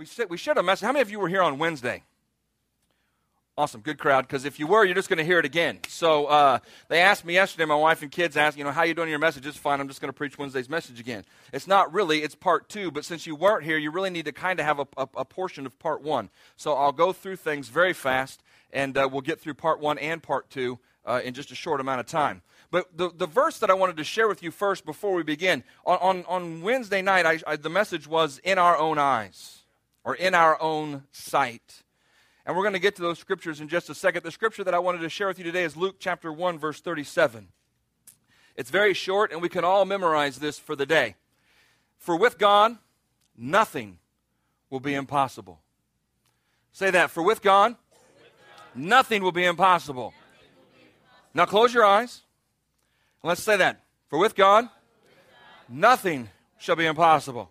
We, 0.00 0.06
we 0.30 0.38
shared 0.38 0.56
a 0.56 0.62
message. 0.62 0.86
How 0.86 0.92
many 0.92 1.02
of 1.02 1.10
you 1.10 1.20
were 1.20 1.28
here 1.28 1.42
on 1.42 1.58
Wednesday? 1.58 2.02
Awesome, 3.58 3.82
good 3.82 3.98
crowd. 3.98 4.26
Because 4.26 4.46
if 4.46 4.58
you 4.58 4.66
were, 4.66 4.82
you're 4.82 4.94
just 4.94 5.10
going 5.10 5.18
to 5.18 5.24
hear 5.24 5.38
it 5.38 5.44
again. 5.44 5.78
So 5.88 6.24
uh, 6.24 6.60
they 6.88 7.02
asked 7.02 7.22
me 7.26 7.34
yesterday. 7.34 7.66
My 7.66 7.74
wife 7.74 8.00
and 8.00 8.10
kids 8.10 8.34
asked, 8.34 8.56
you 8.56 8.64
know, 8.64 8.70
how 8.70 8.84
you 8.84 8.94
doing 8.94 9.10
your 9.10 9.18
message? 9.18 9.44
It's 9.44 9.58
fine. 9.58 9.78
I'm 9.78 9.88
just 9.88 10.00
going 10.00 10.08
to 10.08 10.16
preach 10.16 10.38
Wednesday's 10.38 10.70
message 10.70 11.00
again. 11.00 11.26
It's 11.52 11.66
not 11.66 11.92
really. 11.92 12.22
It's 12.22 12.34
part 12.34 12.70
two. 12.70 12.90
But 12.90 13.04
since 13.04 13.26
you 13.26 13.36
weren't 13.36 13.62
here, 13.62 13.76
you 13.76 13.90
really 13.90 14.08
need 14.08 14.24
to 14.24 14.32
kind 14.32 14.58
of 14.58 14.64
have 14.64 14.78
a, 14.78 14.86
a, 14.96 15.08
a, 15.18 15.24
portion 15.26 15.66
of 15.66 15.78
part 15.78 16.00
one. 16.00 16.30
So 16.56 16.72
I'll 16.72 16.92
go 16.92 17.12
through 17.12 17.36
things 17.36 17.68
very 17.68 17.92
fast, 17.92 18.42
and 18.72 18.96
uh, 18.96 19.06
we'll 19.12 19.20
get 19.20 19.38
through 19.38 19.52
part 19.52 19.80
one 19.80 19.98
and 19.98 20.22
part 20.22 20.48
two 20.48 20.78
uh, 21.04 21.20
in 21.22 21.34
just 21.34 21.50
a 21.50 21.54
short 21.54 21.78
amount 21.78 22.00
of 22.00 22.06
time. 22.06 22.40
But 22.70 22.96
the, 22.96 23.10
the 23.14 23.26
verse 23.26 23.58
that 23.58 23.68
I 23.68 23.74
wanted 23.74 23.98
to 23.98 24.04
share 24.04 24.28
with 24.28 24.42
you 24.42 24.50
first 24.50 24.86
before 24.86 25.12
we 25.12 25.24
begin 25.24 25.62
on, 25.84 25.98
on, 25.98 26.24
on 26.26 26.62
Wednesday 26.62 27.02
night, 27.02 27.26
I, 27.26 27.40
I, 27.46 27.56
the 27.56 27.68
message 27.68 28.06
was 28.06 28.40
in 28.42 28.56
our 28.56 28.78
own 28.78 28.96
eyes 28.96 29.59
or 30.04 30.14
in 30.14 30.34
our 30.34 30.60
own 30.60 31.04
sight. 31.12 31.82
And 32.46 32.56
we're 32.56 32.62
going 32.62 32.74
to 32.74 32.80
get 32.80 32.96
to 32.96 33.02
those 33.02 33.18
scriptures 33.18 33.60
in 33.60 33.68
just 33.68 33.90
a 33.90 33.94
second. 33.94 34.22
The 34.22 34.30
scripture 34.30 34.64
that 34.64 34.74
I 34.74 34.78
wanted 34.78 35.00
to 35.02 35.08
share 35.08 35.28
with 35.28 35.38
you 35.38 35.44
today 35.44 35.64
is 35.64 35.76
Luke 35.76 35.96
chapter 35.98 36.32
1, 36.32 36.58
verse 36.58 36.80
37. 36.80 37.48
It's 38.56 38.70
very 38.70 38.94
short, 38.94 39.30
and 39.32 39.40
we 39.40 39.48
can 39.48 39.64
all 39.64 39.84
memorize 39.84 40.38
this 40.38 40.58
for 40.58 40.74
the 40.74 40.86
day. 40.86 41.16
For 41.98 42.16
with 42.16 42.38
God, 42.38 42.76
nothing 43.36 43.98
will 44.70 44.80
be 44.80 44.94
impossible. 44.94 45.60
Say 46.72 46.90
that. 46.90 47.10
For 47.10 47.22
with 47.22 47.42
God, 47.42 47.76
nothing 48.74 49.22
will 49.22 49.32
be 49.32 49.44
impossible. 49.44 50.14
Now 51.34 51.44
close 51.44 51.72
your 51.72 51.84
eyes. 51.84 52.22
Let's 53.22 53.42
say 53.42 53.56
that. 53.58 53.82
For 54.08 54.18
with 54.18 54.34
God, 54.34 54.68
nothing 55.68 56.28
shall 56.58 56.76
be 56.76 56.86
impossible. 56.86 57.50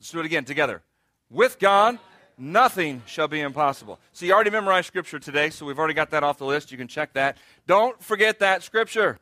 Let's 0.00 0.10
do 0.10 0.20
it 0.20 0.26
again 0.26 0.44
together. 0.44 0.82
With 1.28 1.58
God, 1.58 1.98
nothing 2.38 3.02
shall 3.06 3.28
be 3.28 3.40
impossible. 3.40 4.00
So 4.12 4.24
you 4.24 4.32
already 4.32 4.50
memorized 4.50 4.86
scripture 4.86 5.18
today, 5.18 5.50
so 5.50 5.66
we've 5.66 5.78
already 5.78 5.94
got 5.94 6.10
that 6.10 6.24
off 6.24 6.38
the 6.38 6.46
list. 6.46 6.72
You 6.72 6.78
can 6.78 6.88
check 6.88 7.12
that. 7.12 7.36
Don't 7.66 8.02
forget 8.02 8.38
that 8.38 8.62
scripture. 8.62 9.18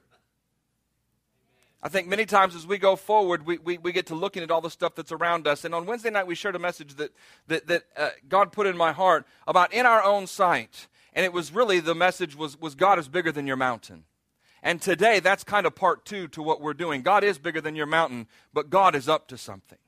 I 1.82 1.88
think 1.88 2.08
many 2.08 2.26
times 2.26 2.54
as 2.54 2.66
we 2.66 2.78
go 2.78 2.96
forward, 2.96 3.44
we, 3.44 3.58
we, 3.58 3.78
we, 3.78 3.92
get 3.92 4.06
to 4.06 4.14
looking 4.14 4.42
at 4.42 4.50
all 4.50 4.60
the 4.60 4.70
stuff 4.70 4.94
that's 4.94 5.12
around 5.12 5.46
us. 5.46 5.64
And 5.64 5.74
on 5.74 5.86
Wednesday 5.86 6.10
night, 6.10 6.26
we 6.26 6.34
shared 6.34 6.56
a 6.56 6.60
message 6.60 6.94
that, 6.94 7.12
that, 7.46 7.66
that 7.68 7.84
uh, 7.96 8.10
God 8.28 8.52
put 8.52 8.66
in 8.66 8.76
my 8.76 8.90
heart 8.90 9.26
about 9.46 9.72
in 9.72 9.86
our 9.86 10.02
own 10.02 10.26
sight. 10.26 10.88
And 11.12 11.24
it 11.24 11.32
was 11.32 11.52
really 11.52 11.78
the 11.78 11.94
message 11.94 12.36
was, 12.36 12.60
was 12.60 12.74
God 12.74 12.98
is 12.98 13.08
bigger 13.08 13.30
than 13.30 13.46
your 13.46 13.56
mountain. 13.56 14.04
And 14.60 14.82
today, 14.82 15.20
that's 15.20 15.44
kind 15.44 15.66
of 15.66 15.76
part 15.76 16.04
two 16.04 16.26
to 16.28 16.42
what 16.42 16.60
we're 16.60 16.74
doing. 16.74 17.02
God 17.02 17.22
is 17.22 17.38
bigger 17.38 17.60
than 17.60 17.76
your 17.76 17.86
mountain, 17.86 18.26
but 18.52 18.70
God 18.70 18.96
is 18.96 19.08
up 19.08 19.28
to 19.28 19.38
something. 19.38 19.78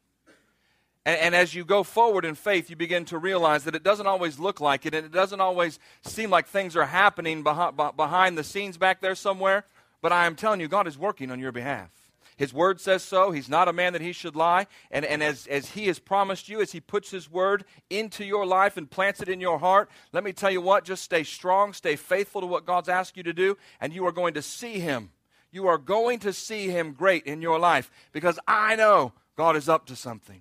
And, 1.06 1.18
and, 1.18 1.34
as 1.34 1.54
you 1.54 1.64
go 1.64 1.82
forward 1.82 2.26
in 2.26 2.34
faith, 2.34 2.68
you 2.68 2.76
begin 2.76 3.06
to 3.06 3.16
realize 3.16 3.64
that 3.64 3.74
it 3.74 3.82
doesn't 3.82 4.06
always 4.06 4.38
look 4.38 4.60
like 4.60 4.84
it, 4.84 4.94
and 4.94 5.06
it 5.06 5.12
doesn't 5.12 5.40
always 5.40 5.78
seem 6.02 6.28
like 6.28 6.46
things 6.46 6.76
are 6.76 6.84
happening 6.84 7.42
behind, 7.42 7.76
behind 7.96 8.36
the 8.36 8.44
scenes 8.44 8.76
back 8.76 9.00
there 9.00 9.14
somewhere. 9.14 9.64
But 10.02 10.12
I 10.12 10.26
am 10.26 10.36
telling 10.36 10.60
you, 10.60 10.68
God 10.68 10.86
is 10.86 10.98
working 10.98 11.30
on 11.30 11.38
your 11.38 11.52
behalf. 11.52 11.90
His 12.36 12.54
word 12.54 12.80
says 12.80 13.02
so. 13.02 13.32
He's 13.32 13.50
not 13.50 13.68
a 13.68 13.72
man 13.72 13.92
that 13.92 14.00
he 14.00 14.12
should 14.12 14.34
lie. 14.34 14.66
And, 14.90 15.04
and 15.04 15.22
as, 15.22 15.46
as 15.46 15.68
he 15.68 15.88
has 15.88 15.98
promised 15.98 16.48
you, 16.48 16.62
as 16.62 16.72
he 16.72 16.80
puts 16.80 17.10
his 17.10 17.30
word 17.30 17.64
into 17.90 18.24
your 18.24 18.46
life 18.46 18.78
and 18.78 18.90
plants 18.90 19.20
it 19.20 19.28
in 19.28 19.42
your 19.42 19.58
heart, 19.58 19.90
let 20.12 20.24
me 20.24 20.32
tell 20.32 20.50
you 20.50 20.62
what, 20.62 20.84
just 20.84 21.04
stay 21.04 21.22
strong, 21.22 21.74
stay 21.74 21.96
faithful 21.96 22.40
to 22.40 22.46
what 22.46 22.64
God's 22.64 22.88
asked 22.88 23.18
you 23.18 23.22
to 23.24 23.34
do, 23.34 23.58
and 23.78 23.92
you 23.92 24.06
are 24.06 24.12
going 24.12 24.32
to 24.34 24.42
see 24.42 24.80
him. 24.80 25.10
You 25.52 25.66
are 25.66 25.76
going 25.76 26.18
to 26.20 26.32
see 26.32 26.68
him 26.68 26.92
great 26.92 27.24
in 27.24 27.42
your 27.42 27.58
life 27.58 27.90
because 28.12 28.38
I 28.46 28.74
know 28.74 29.12
God 29.36 29.54
is 29.54 29.68
up 29.68 29.84
to 29.86 29.96
something. 29.96 30.40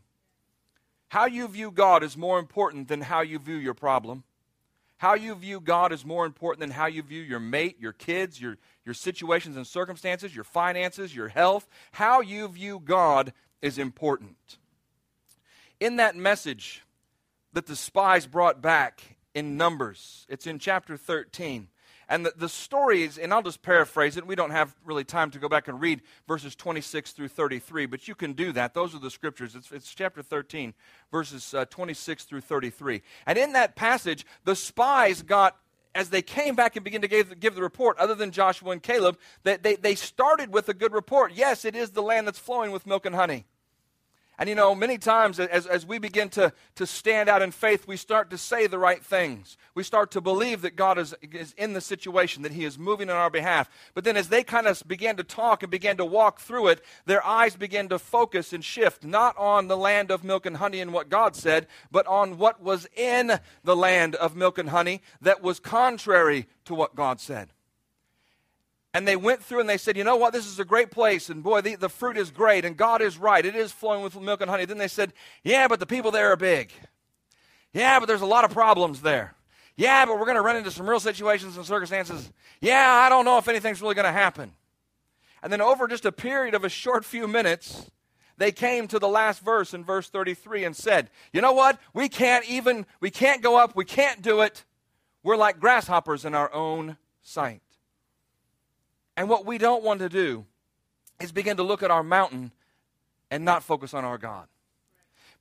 How 1.10 1.26
you 1.26 1.48
view 1.48 1.72
God 1.72 2.04
is 2.04 2.16
more 2.16 2.40
important 2.40 2.88
than 2.88 3.02
how 3.02 3.22
you 3.22 3.40
view 3.40 3.56
your 3.56 3.74
problem. 3.74 4.24
How 4.98 5.16
you 5.16 5.34
view 5.34 5.60
God 5.60 5.92
is 5.92 6.06
more 6.06 6.26
important 6.26 6.60
than 6.60 6.72
how 6.72 6.86
you 6.86 7.02
view 7.02 7.22
your 7.22 7.40
mate, 7.40 7.78
your 7.80 7.94
kids, 7.94 8.40
your, 8.40 8.58
your 8.86 8.94
situations 8.94 9.58
and 9.58 9.66
circumstances, 9.66 10.36
your 10.36 10.44
finances, 10.44 11.16
your 11.16 11.30
health. 11.30 11.68
How 11.94 12.22
you 12.22 12.48
view 12.48 12.82
God 12.84 13.34
is 13.62 13.78
important. 13.78 14.58
In 15.80 15.96
that 15.96 16.16
message 16.16 16.84
that 17.54 17.66
the 17.66 17.76
spies 17.76 18.28
brought 18.28 18.62
back 18.62 19.18
in 19.34 19.58
Numbers, 19.58 20.28
it's 20.30 20.46
in 20.46 20.60
chapter 20.60 20.98
13. 20.98 21.70
And 22.10 22.26
the, 22.26 22.34
the 22.36 22.50
story 22.50 23.04
is, 23.04 23.20
and 23.20 23.32
I'll 23.32 23.44
just 23.44 23.62
paraphrase 23.62 24.18
it. 24.18 24.26
We 24.26 24.36
don't 24.36 24.50
have 24.50 24.76
really 24.84 25.04
time 25.04 25.30
to 25.32 25.40
go 25.40 25.48
back 25.48 25.68
and 25.68 25.80
read 25.80 26.02
verses 26.28 26.56
26 26.56 27.12
through 27.12 27.28
33, 27.28 27.86
but 27.86 28.08
you 28.08 28.16
can 28.16 28.34
do 28.34 28.52
that. 28.54 28.74
Those 28.74 28.96
are 28.96 29.00
the 29.00 29.12
scriptures. 29.12 29.56
It's, 29.56 29.72
it's 29.72 29.94
chapter 29.94 30.24
13, 30.24 30.74
verses 31.12 31.54
uh, 31.54 31.66
26 31.66 32.24
through 32.24 32.42
33. 32.42 33.04
And 33.28 33.38
in 33.38 33.54
that 33.54 33.76
passage, 33.76 34.26
the 34.44 34.56
spies 34.56 35.22
got 35.22 35.56
as 35.94 36.10
they 36.10 36.22
came 36.22 36.56
back 36.56 36.76
and 36.76 36.84
began 36.84 37.02
to 37.02 37.08
give, 37.08 37.40
give, 37.40 37.56
the 37.56 37.62
report, 37.62 37.98
other 37.98 38.16
than 38.16 38.32
Joshua 38.32 38.72
and 38.72 38.82
Caleb, 38.82 39.18
that 39.44 39.64
they, 39.64 39.76
they 39.76 39.96
started 39.96 40.54
with 40.54 40.70
a 40.70 40.74
good 40.74 40.94
report. 40.94 41.34
Yes, 41.34 41.64
it 41.64 41.76
is 41.76 41.92
the 41.92 42.02
land 42.02 42.28
that's 42.28 42.40
flowing 42.40 42.72
with 42.72 42.88
milk 42.88 43.06
and 43.06 43.16
honey. 43.16 43.46
And 44.40 44.48
you 44.48 44.56
know, 44.56 44.74
many 44.74 44.98
times 44.98 45.38
as, 45.38 45.68
as 45.68 45.86
we 45.86 46.00
begin 46.00 46.30
to, 46.30 46.54
to 46.76 46.86
stand 46.86 47.28
out 47.28 47.42
in 47.42 47.52
faith, 47.52 47.86
we 47.86 47.98
start 47.98 48.30
to 48.30 48.38
say 48.38 48.68
the 48.68 48.80
right 48.80 49.04
things. 49.04 49.58
We 49.76 49.84
start 49.84 50.12
to 50.12 50.22
believe 50.22 50.62
that 50.62 50.78
God 50.78 50.98
is, 50.98 51.14
is 51.22 51.54
in 51.58 51.74
the 51.74 51.82
situation, 51.82 52.44
that 52.44 52.54
He 52.54 52.64
is 52.64 52.80
moving 52.80 53.10
on 53.10 53.18
our 53.18 53.30
behalf. 53.30 53.70
But 53.94 54.06
then 54.06 54.16
as 54.16 54.30
they 54.30 54.46
kind 54.46 54.66
of 54.66 54.82
began 54.88 55.18
to 55.18 55.26
talk 55.26 55.62
and 55.62 55.70
began 55.70 55.98
to 55.98 56.06
walk 56.06 56.40
through 56.40 56.70
it, 56.70 56.86
their 57.06 57.26
eyes 57.26 57.58
began 57.58 57.90
to 57.90 58.00
focus 58.00 58.54
and 58.54 58.64
shift, 58.64 59.04
not 59.04 59.38
on 59.38 59.68
the 59.68 59.76
land 59.76 60.10
of 60.10 60.24
milk 60.24 60.46
and 60.46 60.56
honey 60.56 60.80
and 60.80 60.94
what 60.94 61.10
God 61.10 61.36
said, 61.36 61.68
but 61.92 62.08
on 62.08 62.38
what 62.38 62.64
was 62.64 62.88
in 62.96 63.42
the 63.66 63.76
land 63.76 64.16
of 64.16 64.38
milk 64.38 64.58
and 64.58 64.70
honey 64.70 65.02
that 65.20 65.44
was 65.44 65.60
contrary 65.60 66.48
to 66.64 66.74
what 66.74 66.96
God 66.96 67.20
said. 67.20 67.50
And 68.94 69.08
they 69.08 69.16
went 69.16 69.44
through 69.44 69.60
and 69.60 69.70
they 69.70 69.78
said, 69.78 69.98
you 69.98 70.04
know 70.04 70.16
what, 70.16 70.34
this 70.34 70.48
is 70.48 70.60
a 70.60 70.66
great 70.66 70.90
place, 70.90 71.30
and 71.30 71.44
boy, 71.44 71.62
the, 71.62 71.76
the 71.76 71.90
fruit 71.90 72.18
is 72.18 72.32
great, 72.32 72.66
and 72.66 72.76
God 72.76 73.02
is 73.02 73.18
right. 73.18 73.46
It 73.46 73.56
is 73.56 73.72
flowing 73.72 74.02
with 74.02 74.20
milk 74.20 74.42
and 74.42 74.50
honey. 74.50 74.66
Then 74.66 74.80
they 74.80 74.88
said, 74.88 75.14
yeah, 75.44 75.68
but 75.68 75.80
the 75.80 75.86
people 75.86 76.10
there 76.10 76.32
are 76.32 76.36
big. 76.36 76.72
Yeah, 77.72 78.00
but 78.00 78.08
there's 78.08 78.22
a 78.22 78.26
lot 78.26 78.46
of 78.46 78.52
problems 78.52 79.02
there. 79.02 79.36
Yeah, 79.76 80.06
but 80.06 80.18
we're 80.18 80.26
going 80.26 80.36
to 80.36 80.42
run 80.42 80.58
into 80.58 80.72
some 80.72 80.90
real 80.90 81.00
situations 81.00 81.56
and 81.56 81.66
circumstances. 81.66 82.32
Yeah, 82.60 82.92
I 82.92 83.10
don't 83.10 83.26
know 83.26 83.38
if 83.38 83.48
anything's 83.48 83.82
really 83.82 83.96
going 83.96 84.06
to 84.06 84.12
happen. 84.12 84.52
And 85.42 85.54
then 85.54 85.62
over 85.62 85.88
just 85.88 86.06
a 86.06 86.12
period 86.12 86.54
of 86.54 86.66
a 86.66 86.70
short 86.70 87.06
few 87.06 87.28
minutes, 87.28 87.90
they 88.38 88.52
came 88.52 88.88
to 88.88 89.00
the 89.00 89.08
last 89.08 89.42
verse 89.42 89.74
in 89.74 89.84
verse 89.84 90.10
33 90.10 90.66
and 90.66 90.76
said, 90.76 91.10
You 91.32 91.42
know 91.42 91.54
what? 91.54 91.80
We 91.94 92.10
can't 92.10 92.50
even, 92.50 92.86
we 93.00 93.12
can't 93.12 93.42
go 93.42 93.58
up, 93.58 93.76
we 93.76 93.86
can't 93.86 94.22
do 94.22 94.42
it. 94.42 94.66
We're 95.24 95.38
like 95.38 95.60
grasshoppers 95.60 96.26
in 96.26 96.34
our 96.34 96.52
own 96.54 96.98
sight. 97.22 97.62
And 99.20 99.28
what 99.28 99.46
we 99.46 99.58
don't 99.58 99.84
want 99.84 100.00
to 100.00 100.08
do 100.08 100.46
is 101.20 101.34
begin 101.34 101.58
to 101.58 101.64
look 101.64 101.84
at 101.84 101.92
our 101.92 102.04
mountain 102.04 102.54
and 103.30 103.44
not 103.44 103.64
focus 103.64 103.94
on 103.94 104.06
our 104.06 104.18
God. 104.18 104.48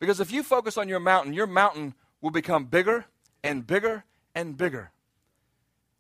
Because 0.01 0.19
if 0.19 0.33
you 0.33 0.43
focus 0.43 0.77
on 0.77 0.89
your 0.89 0.99
mountain, 0.99 1.33
your 1.33 1.47
mountain 1.47 1.95
will 2.21 2.33
become 2.33 2.65
bigger 2.65 3.05
and 3.45 3.65
bigger 3.65 4.03
and 4.35 4.57
bigger. 4.57 4.91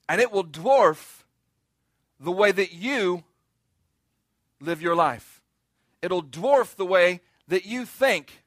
And 0.09 0.21
it 0.21 0.33
will 0.33 0.43
dwarf 0.43 1.22
the 2.19 2.33
way 2.33 2.50
that 2.50 2.72
you 2.72 3.22
live 4.61 4.83
your 4.83 4.97
life. 4.97 5.41
It'll 6.03 6.25
dwarf 6.25 6.75
the 6.75 6.84
way 6.84 7.21
that 7.47 7.65
you 7.65 7.87
think 7.87 8.43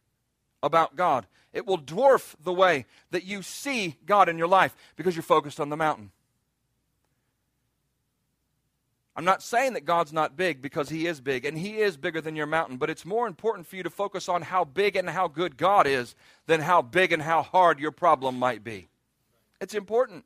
about 0.61 0.97
God. 0.97 1.25
It 1.53 1.65
will 1.65 1.79
dwarf 1.79 2.35
the 2.43 2.51
way 2.51 2.85
that 3.11 3.23
you 3.23 3.43
see 3.43 3.95
God 4.05 4.27
in 4.27 4.37
your 4.37 4.49
life 4.49 4.75
because 4.97 5.15
you're 5.15 5.23
focused 5.23 5.61
on 5.61 5.69
the 5.69 5.77
mountain. 5.77 6.11
I'm 9.15 9.25
not 9.25 9.43
saying 9.43 9.73
that 9.73 9.85
God's 9.85 10.13
not 10.13 10.37
big 10.37 10.61
because 10.61 10.89
He 10.89 11.05
is 11.05 11.19
big, 11.19 11.45
and 11.45 11.57
He 11.57 11.79
is 11.79 11.97
bigger 11.97 12.21
than 12.21 12.35
your 12.35 12.45
mountain, 12.45 12.77
but 12.77 12.89
it's 12.89 13.05
more 13.05 13.27
important 13.27 13.67
for 13.67 13.75
you 13.75 13.83
to 13.83 13.89
focus 13.89 14.29
on 14.29 14.41
how 14.41 14.63
big 14.63 14.95
and 14.95 15.09
how 15.09 15.27
good 15.27 15.57
God 15.57 15.85
is 15.85 16.15
than 16.47 16.61
how 16.61 16.81
big 16.81 17.11
and 17.11 17.21
how 17.21 17.41
hard 17.41 17.79
your 17.79 17.91
problem 17.91 18.39
might 18.39 18.63
be. 18.63 18.87
It's 19.59 19.75
important. 19.75 20.25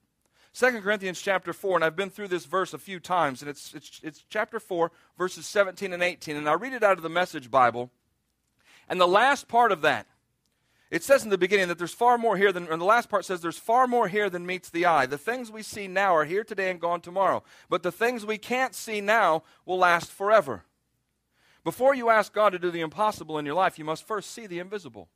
2 0.54 0.82
Corinthians 0.82 1.20
chapter 1.20 1.52
4, 1.52 1.78
and 1.78 1.84
I've 1.84 1.96
been 1.96 2.10
through 2.10 2.30
this 2.30 2.46
verse 2.46 2.74
a 2.74 2.78
few 2.78 3.00
times, 3.00 3.42
and 3.42 3.50
it's, 3.50 3.74
it's, 3.74 4.00
it's 4.04 4.26
chapter 4.30 4.60
4, 4.60 4.92
verses 5.18 5.46
17 5.48 5.92
and 5.92 6.02
18, 6.02 6.38
and 6.38 6.48
I'll 6.48 6.58
read 6.58 6.74
it 6.74 6.84
out 6.84 6.96
of 6.96 7.04
the 7.04 7.10
Message 7.10 7.52
Bible. 7.52 7.92
And 8.88 9.02
the 9.02 9.08
last 9.08 9.48
part 9.48 9.72
of 9.72 9.82
that, 9.82 10.06
it 10.96 11.04
says 11.04 11.26
in 11.26 11.30
the 11.30 11.38
beginning 11.38 11.68
that 11.68 11.78
there's 11.78 11.94
far 11.94 12.18
more 12.18 12.38
here 12.38 12.54
than, 12.54 12.70
and 12.72 12.80
the 12.80 12.86
last 12.86 13.10
part 13.10 13.26
says 13.26 13.42
there's 13.42 13.58
far 13.58 13.86
more 13.86 14.08
here 14.08 14.30
than 14.30 14.46
meets 14.46 14.70
the 14.70 14.86
eye. 14.86 15.06
The 15.06 15.18
things 15.18 15.52
we 15.52 15.62
see 15.62 15.90
now 15.90 16.16
are 16.16 16.24
here 16.24 16.46
today 16.46 16.72
and 16.72 16.80
gone 16.80 17.02
tomorrow. 17.02 17.44
But 17.68 17.84
the 17.84 17.92
things 17.92 18.26
we 18.26 18.38
can't 18.38 18.74
see 18.74 19.02
now 19.02 19.44
will 19.66 19.78
last 19.78 20.10
forever. 20.10 20.64
Before 21.66 21.94
you 21.94 22.10
ask 22.10 22.32
God 22.32 22.52
to 22.52 22.60
do 22.60 22.72
the 22.72 22.80
impossible 22.80 23.38
in 23.38 23.46
your 23.46 23.56
life, 23.56 23.78
you 23.78 23.84
must 23.84 24.08
first 24.08 24.32
see 24.32 24.48
the 24.48 24.60
invisible. 24.60 25.10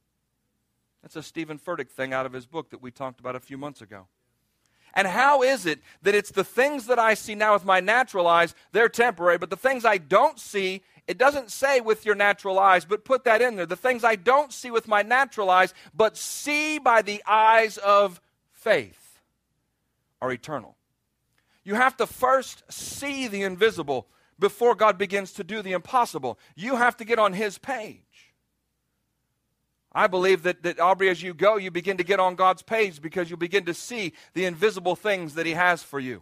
That's 1.02 1.16
a 1.16 1.24
Steven 1.24 1.58
Furtick 1.58 1.88
thing 1.88 2.12
out 2.12 2.26
of 2.26 2.34
his 2.34 2.46
book 2.46 2.72
that 2.72 2.82
we 2.82 2.92
talked 2.92 3.22
about 3.22 3.38
a 3.38 3.40
few 3.40 3.58
months 3.58 3.82
ago. 3.82 4.08
And 4.94 5.08
how 5.08 5.44
is 5.44 5.66
it 5.66 5.80
that 6.02 6.16
it's 6.16 6.32
the 6.32 6.44
things 6.44 6.88
that 6.88 7.00
I 7.00 7.14
see 7.14 7.36
now 7.36 7.54
with 7.54 7.66
my 7.66 7.80
natural 7.80 8.28
eyes, 8.28 8.56
they're 8.72 8.90
temporary, 8.90 9.38
but 9.38 9.50
the 9.50 9.56
things 9.56 9.86
I 9.86 9.98
don't 9.98 10.40
see, 10.40 10.82
it 11.08 11.18
doesn't 11.18 11.52
say 11.52 11.82
with 11.82 12.06
your 12.06 12.16
natural 12.16 12.60
eyes, 12.60 12.86
but 12.86 13.06
put 13.06 13.24
that 13.24 13.42
in 13.42 13.56
there. 13.56 13.66
The 13.66 13.76
things 13.76 14.04
I 14.04 14.16
don't 14.16 14.52
see 14.54 14.72
with 14.72 14.88
my 14.88 15.02
natural 15.02 15.50
eyes, 15.50 15.74
but 15.94 16.18
see 16.18 16.80
by 16.80 17.02
the 17.02 17.24
eyes 17.28 17.78
of 17.78 18.22
faith 18.52 19.20
are 20.22 20.32
eternal. 20.32 20.76
You 21.64 21.76
have 21.76 21.98
to 21.98 22.08
first 22.08 22.64
see 22.70 23.28
the 23.28 23.44
invisible 23.44 24.08
before 24.40 24.74
God 24.74 24.98
begins 24.98 25.34
to 25.34 25.44
do 25.44 25.62
the 25.62 25.74
impossible. 25.74 26.40
You 26.56 26.78
have 26.78 26.98
to 26.98 27.06
get 27.06 27.20
on 27.20 27.34
His 27.34 27.58
page. 27.58 28.02
I 29.92 30.08
believe 30.08 30.44
that, 30.44 30.62
that 30.64 30.80
Aubrey, 30.80 31.10
as 31.10 31.24
you 31.24 31.34
go, 31.34 31.58
you 31.58 31.72
begin 31.72 31.98
to 31.98 32.04
get 32.04 32.20
on 32.20 32.36
God's 32.36 32.62
page 32.62 33.02
because 33.02 33.30
you 33.30 33.38
begin 33.38 33.66
to 33.66 33.74
see 33.74 34.14
the 34.34 34.46
invisible 34.46 34.96
things 34.96 35.34
that 35.34 35.46
He 35.46 35.54
has 35.54 35.82
for 35.82 36.00
you. 36.00 36.22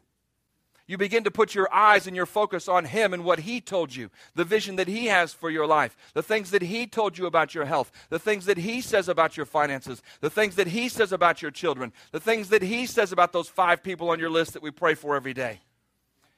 You 0.90 0.98
begin 0.98 1.26
to 1.26 1.32
put 1.32 1.54
your 1.54 1.72
eyes 1.74 2.08
and 2.08 2.16
your 2.16 2.26
focus 2.26 2.70
on 2.70 2.86
Him 2.86 3.14
and 3.14 3.26
what 3.26 3.40
He 3.40 3.60
told 3.60 3.94
you, 3.94 4.10
the 4.36 4.46
vision 4.46 4.78
that 4.78 4.88
He 4.88 5.08
has 5.08 5.34
for 5.34 5.50
your 5.50 5.68
life, 5.68 5.98
the 6.14 6.24
things 6.24 6.52
that 6.52 6.62
He 6.62 6.88
told 6.88 7.18
you 7.18 7.26
about 7.26 7.54
your 7.54 7.66
health, 7.66 7.92
the 8.10 8.20
things 8.20 8.46
that 8.46 8.58
He 8.58 8.80
says 8.80 9.10
about 9.10 9.36
your 9.36 9.46
finances, 9.46 10.02
the 10.22 10.30
things 10.30 10.56
that 10.56 10.68
He 10.68 10.88
says 10.88 11.12
about 11.12 11.42
your 11.42 11.52
children, 11.52 11.92
the 12.14 12.22
things 12.22 12.48
that 12.50 12.62
He 12.62 12.86
says 12.86 13.12
about 13.12 13.34
those 13.34 13.50
five 13.50 13.84
people 13.84 14.10
on 14.10 14.20
your 14.20 14.30
list 14.30 14.54
that 14.54 14.64
we 14.64 14.72
pray 14.72 14.96
for 14.96 15.18
every 15.18 15.34
day. 15.34 15.60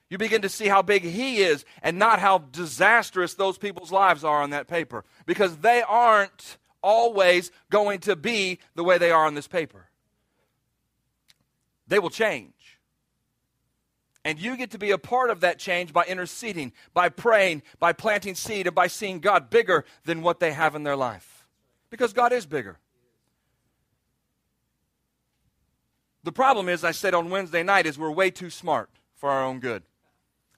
You 0.10 0.18
begin 0.18 0.42
to 0.42 0.50
see 0.50 0.68
how 0.68 0.81
big 0.81 1.04
He 1.04 1.38
is 1.38 1.64
and 1.84 2.00
not 2.00 2.18
how 2.18 2.40
disastrous 2.40 3.36
those 3.36 3.60
people's 3.60 3.92
lives 3.92 4.24
are 4.24 4.42
on 4.42 4.50
that 4.50 4.68
paper 4.68 5.06
because 5.28 5.58
they 5.58 5.84
aren't 5.84 6.58
always 6.81 7.52
going 7.70 8.00
to 8.02 8.16
be 8.16 8.60
the 8.76 8.84
way 8.84 8.98
they 8.98 9.12
are 9.12 9.26
on 9.26 9.36
this 9.36 9.48
paper. 9.48 9.88
They 11.88 12.00
will 12.00 12.10
change. 12.10 12.54
And 14.26 14.40
you 14.40 14.58
get 14.58 14.72
to 14.72 14.78
be 14.78 14.92
a 14.92 14.98
part 14.98 15.30
of 15.30 15.42
that 15.42 15.60
change 15.60 15.94
by 15.94 16.04
interceding, 16.04 16.74
by 16.94 17.10
praying, 17.10 17.64
by 17.80 17.94
planting 17.94 18.36
seed, 18.36 18.68
and 18.68 18.76
by 18.76 18.88
seeing 18.88 19.20
God 19.20 19.50
bigger 19.50 19.86
than 20.06 20.22
what 20.22 20.40
they 20.40 20.52
have 20.52 20.76
in 20.76 20.84
their 20.84 20.96
life. 20.96 21.48
Because 21.90 22.14
God 22.14 22.34
is 22.34 22.46
bigger. 22.46 22.78
The 26.24 26.31
problem 26.31 26.68
is, 26.68 26.84
I 26.84 26.92
said 26.92 27.14
on 27.14 27.30
Wednesday 27.30 27.64
night, 27.64 27.86
is 27.86 27.98
we're 27.98 28.12
way 28.12 28.30
too 28.30 28.50
smart 28.50 28.90
for 29.16 29.30
our 29.30 29.44
own 29.44 29.60
good. 29.60 29.84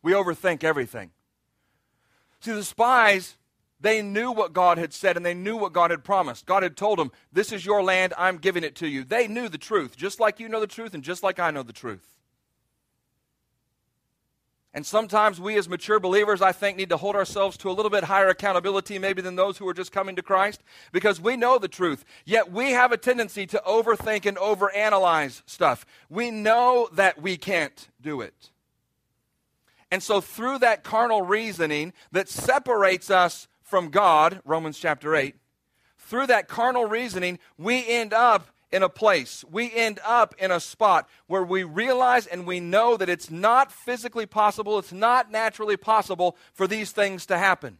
We 0.01 0.13
overthink 0.13 0.63
everything. 0.63 1.11
See, 2.39 2.51
the 2.51 2.63
spies 2.63 3.37
they 3.81 4.01
knew 4.01 4.31
what 4.31 4.53
God 4.53 4.77
had 4.77 4.93
said 4.93 5.17
and 5.17 5.25
they 5.25 5.33
knew 5.33 5.57
what 5.57 5.73
God 5.73 5.91
had 5.91 6.03
promised. 6.03 6.45
God 6.45 6.63
had 6.63 6.77
told 6.77 6.99
them, 6.99 7.11
This 7.33 7.51
is 7.51 7.65
your 7.65 7.83
land, 7.83 8.13
I'm 8.17 8.37
giving 8.37 8.63
it 8.63 8.75
to 8.75 8.87
you. 8.87 9.03
They 9.03 9.27
knew 9.27 9.49
the 9.49 9.57
truth, 9.57 9.97
just 9.97 10.19
like 10.19 10.39
you 10.39 10.47
know 10.47 10.59
the 10.59 10.67
truth 10.67 10.93
and 10.93 11.03
just 11.03 11.23
like 11.23 11.39
I 11.39 11.51
know 11.51 11.63
the 11.63 11.73
truth. 11.73 12.07
And 14.73 14.85
sometimes 14.85 15.41
we, 15.41 15.57
as 15.57 15.67
mature 15.67 15.99
believers, 15.99 16.41
I 16.41 16.53
think, 16.53 16.77
need 16.77 16.89
to 16.89 16.97
hold 16.97 17.15
ourselves 17.17 17.57
to 17.57 17.69
a 17.69 17.73
little 17.73 17.89
bit 17.89 18.05
higher 18.05 18.29
accountability, 18.29 18.99
maybe 18.99 19.21
than 19.21 19.35
those 19.35 19.57
who 19.57 19.67
are 19.67 19.73
just 19.73 19.91
coming 19.91 20.15
to 20.15 20.21
Christ, 20.21 20.63
because 20.93 21.19
we 21.19 21.35
know 21.35 21.57
the 21.57 21.67
truth. 21.67 22.05
Yet 22.23 22.53
we 22.53 22.71
have 22.71 22.93
a 22.93 22.97
tendency 22.97 23.45
to 23.47 23.61
overthink 23.67 24.25
and 24.25 24.37
overanalyze 24.37 25.41
stuff. 25.45 25.85
We 26.09 26.31
know 26.31 26.87
that 26.93 27.21
we 27.21 27.35
can't 27.35 27.89
do 28.01 28.21
it. 28.21 28.51
And 29.91 30.01
so, 30.01 30.21
through 30.21 30.59
that 30.59 30.85
carnal 30.85 31.21
reasoning 31.21 31.91
that 32.13 32.29
separates 32.29 33.09
us 33.09 33.49
from 33.71 33.89
God, 33.89 34.41
Romans 34.43 34.77
chapter 34.77 35.15
8, 35.15 35.33
through 35.97 36.27
that 36.27 36.49
carnal 36.49 36.85
reasoning, 36.85 37.39
we 37.57 37.87
end 37.87 38.13
up 38.13 38.47
in 38.69 38.83
a 38.83 38.89
place, 38.89 39.45
we 39.49 39.73
end 39.73 39.97
up 40.05 40.35
in 40.37 40.51
a 40.51 40.59
spot 40.59 41.07
where 41.27 41.43
we 41.43 41.63
realize 41.63 42.27
and 42.27 42.45
we 42.45 42.59
know 42.59 42.97
that 42.97 43.07
it's 43.07 43.31
not 43.31 43.71
physically 43.71 44.25
possible, 44.25 44.77
it's 44.77 44.91
not 44.91 45.31
naturally 45.31 45.77
possible 45.77 46.35
for 46.53 46.67
these 46.67 46.91
things 46.91 47.25
to 47.25 47.37
happen. 47.37 47.77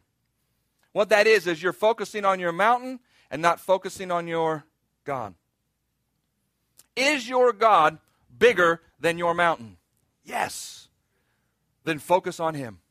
What 0.92 1.10
that 1.10 1.26
is, 1.26 1.46
is 1.46 1.62
you're 1.62 1.74
focusing 1.74 2.24
on 2.24 2.40
your 2.40 2.52
mountain 2.52 2.98
and 3.30 3.42
not 3.42 3.60
focusing 3.60 4.10
on 4.10 4.26
your 4.26 4.64
God. 5.04 5.34
Is 6.96 7.28
your 7.28 7.52
God 7.52 7.98
bigger 8.38 8.80
than 8.98 9.18
your 9.18 9.34
mountain? 9.34 9.76
Yes. 10.24 10.88
Then 11.84 11.98
focus 11.98 12.40
on 12.40 12.54
Him. 12.54 12.81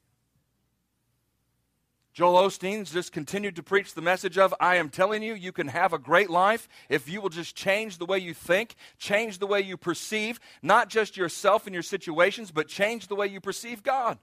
Joel 2.14 2.50
Osteen's 2.50 2.92
just 2.92 3.14
continued 3.14 3.56
to 3.56 3.64
preach 3.64 3.94
the 3.94 4.02
message 4.02 4.38
of 4.38 4.54
I 4.60 4.76
am 4.76 4.90
telling 4.90 5.24
you, 5.24 5.34
you 5.34 5.54
can 5.54 5.70
have 5.70 5.94
a 5.94 5.98
great 5.98 6.30
life 6.30 6.68
if 6.90 7.08
you 7.08 7.22
will 7.22 7.30
just 7.30 7.56
change 7.56 7.98
the 7.98 8.06
way 8.06 8.20
you 8.20 8.34
think, 8.34 8.76
change 8.98 9.38
the 9.38 9.48
way 9.48 9.62
you 9.62 9.78
perceive, 9.78 10.40
not 10.62 10.90
just 10.90 11.16
yourself 11.16 11.68
and 11.68 11.74
your 11.74 11.84
situations, 11.84 12.52
but 12.52 12.68
change 12.68 13.08
the 13.08 13.16
way 13.16 13.28
you 13.28 13.40
perceive 13.40 13.82
God. 13.82 14.18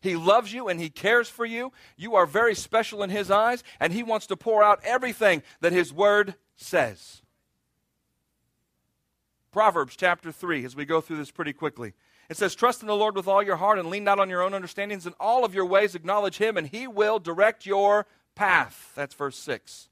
He 0.00 0.16
loves 0.16 0.54
you 0.54 0.68
and 0.68 0.80
He 0.80 0.88
cares 0.88 1.28
for 1.28 1.44
you. 1.44 1.72
You 1.96 2.14
are 2.14 2.26
very 2.26 2.54
special 2.54 3.02
in 3.02 3.10
His 3.10 3.30
eyes, 3.30 3.62
and 3.78 3.92
He 3.92 4.02
wants 4.02 4.26
to 4.28 4.36
pour 4.36 4.62
out 4.62 4.80
everything 4.82 5.42
that 5.60 5.72
His 5.72 5.92
Word 5.92 6.34
says. 6.56 7.20
Proverbs 9.52 9.96
chapter 9.96 10.32
3, 10.32 10.64
as 10.64 10.74
we 10.74 10.84
go 10.84 11.00
through 11.00 11.18
this 11.18 11.30
pretty 11.30 11.52
quickly. 11.52 11.92
It 12.28 12.36
says, 12.36 12.54
Trust 12.54 12.82
in 12.82 12.88
the 12.88 12.96
Lord 12.96 13.16
with 13.16 13.28
all 13.28 13.42
your 13.42 13.56
heart 13.56 13.78
and 13.78 13.90
lean 13.90 14.04
not 14.04 14.18
on 14.18 14.30
your 14.30 14.42
own 14.42 14.54
understandings. 14.54 15.06
In 15.06 15.14
all 15.20 15.44
of 15.44 15.54
your 15.54 15.66
ways 15.66 15.94
acknowledge 15.94 16.38
him, 16.38 16.56
and 16.56 16.66
he 16.66 16.86
will 16.86 17.18
direct 17.18 17.66
your 17.66 18.06
path. 18.34 18.92
That's 18.94 19.14
verse 19.14 19.36
6. 19.38 19.88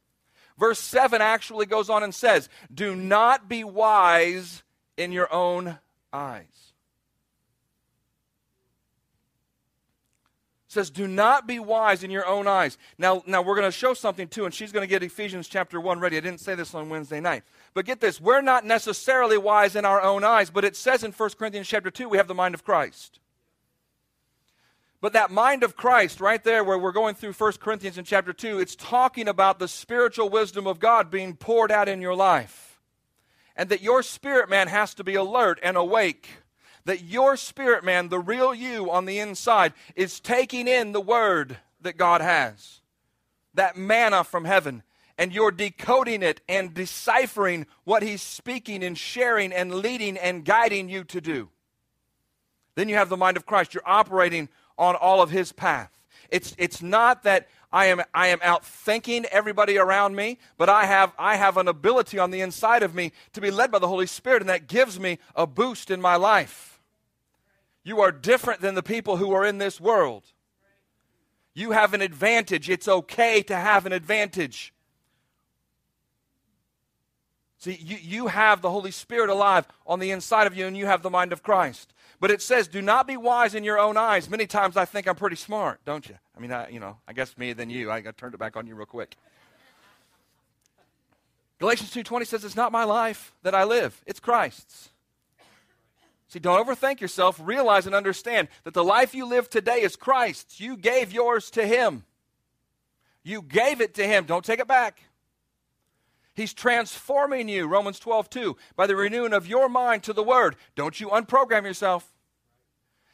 Verse 0.58 0.78
7 0.78 1.20
actually 1.20 1.66
goes 1.66 1.90
on 1.90 2.02
and 2.02 2.14
says, 2.14 2.48
Do 2.72 2.94
not 2.94 3.48
be 3.48 3.64
wise 3.64 4.62
in 4.96 5.12
your 5.12 5.32
own 5.32 5.78
eyes. 6.12 6.72
says, 10.72 10.90
Do 10.90 11.06
not 11.06 11.46
be 11.46 11.58
wise 11.58 12.02
in 12.02 12.10
your 12.10 12.26
own 12.26 12.46
eyes. 12.46 12.78
Now, 12.96 13.22
now 13.26 13.42
we're 13.42 13.54
going 13.56 13.68
to 13.68 13.76
show 13.76 13.94
something 13.94 14.26
too, 14.26 14.46
and 14.46 14.54
she's 14.54 14.72
going 14.72 14.82
to 14.82 14.88
get 14.88 15.02
Ephesians 15.02 15.46
chapter 15.46 15.80
1 15.80 16.00
ready. 16.00 16.16
I 16.16 16.20
didn't 16.20 16.40
say 16.40 16.54
this 16.54 16.74
on 16.74 16.88
Wednesday 16.88 17.20
night. 17.20 17.44
But 17.74 17.86
get 17.86 18.00
this, 18.00 18.20
we're 18.20 18.42
not 18.42 18.66
necessarily 18.66 19.38
wise 19.38 19.76
in 19.76 19.84
our 19.84 20.02
own 20.02 20.24
eyes, 20.24 20.50
but 20.50 20.64
it 20.64 20.76
says 20.76 21.02
in 21.04 21.12
1 21.12 21.30
Corinthians 21.38 21.68
chapter 21.68 21.90
2, 21.90 22.08
we 22.08 22.18
have 22.18 22.28
the 22.28 22.34
mind 22.34 22.54
of 22.54 22.64
Christ. 22.64 23.18
But 25.00 25.14
that 25.14 25.30
mind 25.32 25.64
of 25.64 25.74
Christ, 25.74 26.20
right 26.20 26.42
there, 26.44 26.62
where 26.62 26.78
we're 26.78 26.92
going 26.92 27.14
through 27.14 27.32
1 27.32 27.52
Corinthians 27.54 27.98
in 27.98 28.04
chapter 28.04 28.32
2, 28.32 28.60
it's 28.60 28.76
talking 28.76 29.26
about 29.26 29.58
the 29.58 29.66
spiritual 29.66 30.28
wisdom 30.28 30.66
of 30.66 30.78
God 30.78 31.10
being 31.10 31.34
poured 31.34 31.72
out 31.72 31.88
in 31.88 32.00
your 32.00 32.14
life. 32.14 32.80
And 33.56 33.68
that 33.70 33.82
your 33.82 34.02
spirit 34.02 34.48
man 34.48 34.68
has 34.68 34.94
to 34.94 35.04
be 35.04 35.14
alert 35.14 35.58
and 35.62 35.76
awake. 35.76 36.28
That 36.84 37.02
your 37.02 37.36
spirit 37.36 37.84
man, 37.84 38.10
the 38.10 38.20
real 38.20 38.54
you 38.54 38.90
on 38.90 39.06
the 39.06 39.18
inside, 39.18 39.72
is 39.96 40.20
taking 40.20 40.68
in 40.68 40.92
the 40.92 41.00
word 41.00 41.56
that 41.80 41.96
God 41.96 42.20
has. 42.20 42.80
That 43.54 43.76
manna 43.76 44.22
from 44.24 44.44
heaven 44.44 44.82
and 45.18 45.32
you're 45.32 45.50
decoding 45.50 46.22
it 46.22 46.40
and 46.48 46.74
deciphering 46.74 47.66
what 47.84 48.02
he's 48.02 48.22
speaking 48.22 48.82
and 48.82 48.96
sharing 48.96 49.52
and 49.52 49.74
leading 49.74 50.16
and 50.16 50.44
guiding 50.44 50.88
you 50.88 51.04
to 51.04 51.20
do. 51.20 51.48
Then 52.74 52.88
you 52.88 52.94
have 52.94 53.08
the 53.08 53.16
mind 53.16 53.36
of 53.36 53.46
Christ. 53.46 53.74
You're 53.74 53.82
operating 53.86 54.48
on 54.78 54.96
all 54.96 55.20
of 55.20 55.30
his 55.30 55.52
path. 55.52 55.90
It's, 56.30 56.54
it's 56.58 56.82
not 56.82 57.24
that 57.24 57.48
I 57.70 57.86
am, 57.86 58.02
I 58.14 58.28
am 58.28 58.38
out 58.42 58.64
thinking 58.64 59.24
everybody 59.26 59.78
around 59.78 60.16
me, 60.16 60.38
but 60.58 60.68
I 60.68 60.86
have, 60.86 61.12
I 61.18 61.36
have 61.36 61.56
an 61.56 61.68
ability 61.68 62.18
on 62.18 62.30
the 62.30 62.40
inside 62.40 62.82
of 62.82 62.94
me 62.94 63.12
to 63.32 63.40
be 63.40 63.50
led 63.50 63.70
by 63.70 63.78
the 63.78 63.88
Holy 63.88 64.06
Spirit, 64.06 64.42
and 64.42 64.48
that 64.48 64.66
gives 64.66 64.98
me 64.98 65.18
a 65.36 65.46
boost 65.46 65.90
in 65.90 66.00
my 66.00 66.16
life. 66.16 66.80
You 67.84 68.00
are 68.00 68.12
different 68.12 68.60
than 68.60 68.74
the 68.74 68.82
people 68.82 69.16
who 69.16 69.32
are 69.32 69.44
in 69.44 69.58
this 69.58 69.80
world. 69.80 70.24
You 71.54 71.72
have 71.72 71.94
an 71.94 72.00
advantage. 72.00 72.70
It's 72.70 72.88
okay 72.88 73.42
to 73.42 73.56
have 73.56 73.86
an 73.86 73.92
advantage. 73.92 74.72
See, 77.62 77.78
you, 77.80 77.96
you 77.96 78.26
have 78.26 78.60
the 78.60 78.70
Holy 78.70 78.90
Spirit 78.90 79.30
alive 79.30 79.68
on 79.86 80.00
the 80.00 80.10
inside 80.10 80.48
of 80.48 80.56
you, 80.56 80.66
and 80.66 80.76
you 80.76 80.86
have 80.86 81.02
the 81.02 81.10
mind 81.10 81.32
of 81.32 81.44
Christ. 81.44 81.94
But 82.18 82.32
it 82.32 82.42
says, 82.42 82.66
do 82.66 82.82
not 82.82 83.06
be 83.06 83.16
wise 83.16 83.54
in 83.54 83.62
your 83.62 83.78
own 83.78 83.96
eyes. 83.96 84.28
Many 84.28 84.48
times 84.48 84.76
I 84.76 84.84
think 84.84 85.06
I'm 85.06 85.14
pretty 85.14 85.36
smart, 85.36 85.78
don't 85.84 86.08
you? 86.08 86.16
I 86.36 86.40
mean, 86.40 86.50
I, 86.50 86.70
you 86.70 86.80
know, 86.80 86.96
I 87.06 87.12
guess 87.12 87.38
me 87.38 87.52
than 87.52 87.70
you. 87.70 87.88
I, 87.88 87.98
I 87.98 88.10
turned 88.16 88.34
it 88.34 88.38
back 88.38 88.56
on 88.56 88.66
you 88.66 88.74
real 88.74 88.86
quick. 88.86 89.14
Galatians 91.60 91.92
2.20 91.94 92.26
says, 92.26 92.44
it's 92.44 92.56
not 92.56 92.72
my 92.72 92.82
life 92.82 93.32
that 93.44 93.54
I 93.54 93.62
live. 93.62 94.02
It's 94.06 94.18
Christ's. 94.18 94.88
See, 96.26 96.40
don't 96.40 96.66
overthink 96.66 97.00
yourself. 97.00 97.40
Realize 97.40 97.86
and 97.86 97.94
understand 97.94 98.48
that 98.64 98.74
the 98.74 98.82
life 98.82 99.14
you 99.14 99.24
live 99.24 99.48
today 99.48 99.82
is 99.82 99.94
Christ's. 99.94 100.58
You 100.58 100.76
gave 100.76 101.12
yours 101.12 101.48
to 101.52 101.64
Him. 101.64 102.02
You 103.22 103.40
gave 103.40 103.80
it 103.80 103.94
to 103.94 104.04
Him. 104.04 104.24
Don't 104.24 104.44
take 104.44 104.58
it 104.58 104.66
back. 104.66 105.00
He's 106.34 106.54
transforming 106.54 107.48
you, 107.48 107.66
Romans 107.66 107.98
12, 107.98 108.30
2, 108.30 108.56
by 108.74 108.86
the 108.86 108.96
renewing 108.96 109.34
of 109.34 109.46
your 109.46 109.68
mind 109.68 110.02
to 110.04 110.12
the 110.12 110.22
Word. 110.22 110.56
Don't 110.74 110.98
you 110.98 111.08
unprogram 111.08 111.64
yourself. 111.64 112.12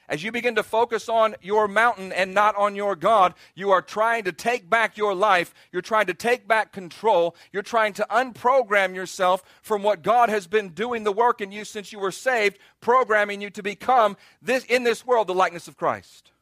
As 0.09 0.23
you 0.23 0.33
begin 0.33 0.55
to 0.55 0.63
focus 0.63 1.09
on 1.09 1.35
your 1.43 1.69
mountain 1.69 2.13
and 2.13 2.33
not 2.33 2.57
on 2.57 2.75
your 2.75 2.97
God, 2.97 3.35
you 3.55 3.71
are 3.73 3.83
trying 3.83 4.25
to 4.25 4.33
take 4.33 4.71
back 4.71 4.97
your 4.97 5.15
life. 5.15 5.53
You're 5.71 5.83
trying 5.83 6.07
to 6.07 6.15
take 6.15 6.49
back 6.49 6.73
control. 6.73 7.37
You're 7.53 7.63
trying 7.63 7.93
to 7.95 8.07
unprogram 8.09 8.95
yourself 8.95 9.43
from 9.61 9.83
what 9.83 10.03
God 10.03 10.31
has 10.31 10.47
been 10.47 10.71
doing 10.71 11.05
the 11.05 11.13
work 11.13 11.43
in 11.43 11.53
you 11.53 11.65
since 11.67 11.93
you 11.93 11.99
were 11.99 12.13
saved, 12.13 12.59
programming 12.81 13.43
you 13.43 13.51
to 13.51 13.63
become 13.63 14.17
this 14.41 14.65
in 14.65 14.83
this 14.83 15.05
world 15.07 15.27
the 15.27 15.35
likeness 15.35 15.69
of 15.69 15.77
Christ. 15.77 16.33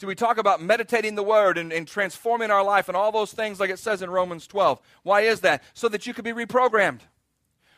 See, 0.00 0.06
we 0.06 0.14
talk 0.14 0.38
about 0.38 0.62
meditating 0.62 1.14
the 1.14 1.22
word 1.22 1.58
and, 1.58 1.70
and, 1.74 1.86
transforming 1.86 2.50
our 2.50 2.64
life 2.64 2.88
and 2.88 2.96
all 2.96 3.12
those 3.12 3.34
things 3.34 3.60
like 3.60 3.68
it 3.68 3.78
says 3.78 4.00
in 4.00 4.08
Romans 4.08 4.46
12. 4.46 4.80
Why 5.02 5.20
is 5.20 5.42
that? 5.42 5.62
So 5.74 5.90
that 5.90 6.06
you 6.06 6.14
could 6.14 6.24
be 6.24 6.32
reprogrammed. 6.32 7.00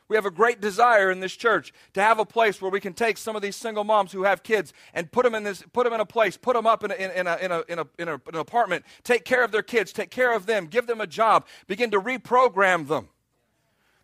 We 0.06 0.14
have 0.14 0.24
a 0.24 0.30
great 0.30 0.60
desire 0.60 1.10
in 1.10 1.18
this 1.18 1.34
church 1.34 1.72
to 1.94 2.00
have 2.00 2.20
a 2.20 2.24
place 2.24 2.62
where 2.62 2.70
we 2.70 2.78
can 2.78 2.92
take 2.92 3.18
some 3.18 3.34
of 3.34 3.42
these 3.42 3.56
single 3.56 3.82
moms 3.82 4.12
who 4.12 4.22
have 4.22 4.44
kids 4.44 4.72
and 4.94 5.10
put 5.10 5.24
them 5.24 5.34
in 5.34 5.42
this, 5.42 5.64
put 5.72 5.82
them 5.82 5.94
in 5.94 5.98
a 5.98 6.06
place, 6.06 6.36
put 6.36 6.54
them 6.54 6.64
up 6.64 6.84
in, 6.84 6.92
a, 6.92 6.94
in, 6.94 7.26
a, 7.26 7.36
in, 7.38 7.50
a, 7.50 7.64
in, 7.68 7.78
a, 7.80 7.86
in, 7.98 8.08
an 8.08 8.20
apartment, 8.36 8.84
take 9.02 9.24
care 9.24 9.42
of 9.42 9.50
their 9.50 9.64
kids, 9.64 9.92
take 9.92 10.10
care 10.10 10.32
of 10.32 10.46
them, 10.46 10.66
give 10.66 10.86
them 10.86 11.00
a 11.00 11.08
job, 11.08 11.44
begin 11.66 11.90
to 11.90 12.00
reprogram 12.00 12.86
them. 12.86 13.08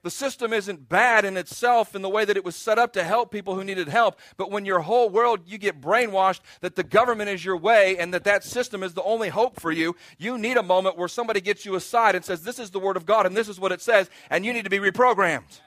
The 0.09 0.13
system 0.13 0.55
isn't 0.55 0.89
bad 0.89 1.27
in 1.27 1.37
itself 1.37 1.95
in 1.95 2.01
the 2.01 2.09
way 2.09 2.25
that 2.25 2.35
it 2.35 2.43
was 2.43 2.57
set 2.57 2.79
up 2.79 2.95
to 2.95 3.05
help 3.05 3.31
people 3.31 3.55
who 3.55 3.63
needed 3.63 3.89
help, 3.89 4.19
but 4.39 4.51
when 4.51 4.65
your 4.65 4.81
whole 4.81 5.11
world 5.11 5.41
you 5.45 5.59
get 5.59 5.83
brainwashed 5.83 6.41
that 6.63 6.77
the 6.77 6.83
government 6.83 7.29
is 7.29 7.45
your 7.45 7.59
way 7.59 7.99
and 7.99 8.15
that 8.15 8.25
that 8.25 8.43
system 8.43 8.83
is 8.83 8.95
the 8.95 9.03
only 9.03 9.29
hope 9.29 9.61
for 9.61 9.71
you, 9.71 9.95
you 10.17 10.39
need 10.39 10.57
a 10.57 10.63
moment 10.63 10.97
where 10.97 11.09
somebody 11.09 11.43
gets 11.43 11.67
you 11.67 11.75
aside 11.75 12.15
and 12.15 12.25
says, 12.25 12.43
"This 12.43 12.59
is 12.59 12.71
the 12.71 12.79
word 12.79 12.97
of 12.97 13.05
God 13.05 13.27
and 13.27 13.37
this 13.37 13.51
is 13.51 13.61
what 13.61 13.71
it 13.71 13.83
says," 13.83 14.09
and 14.31 14.47
you 14.47 14.55
need 14.55 14.65
to 14.65 14.71
be 14.71 14.79
reprogrammed. 14.79 15.61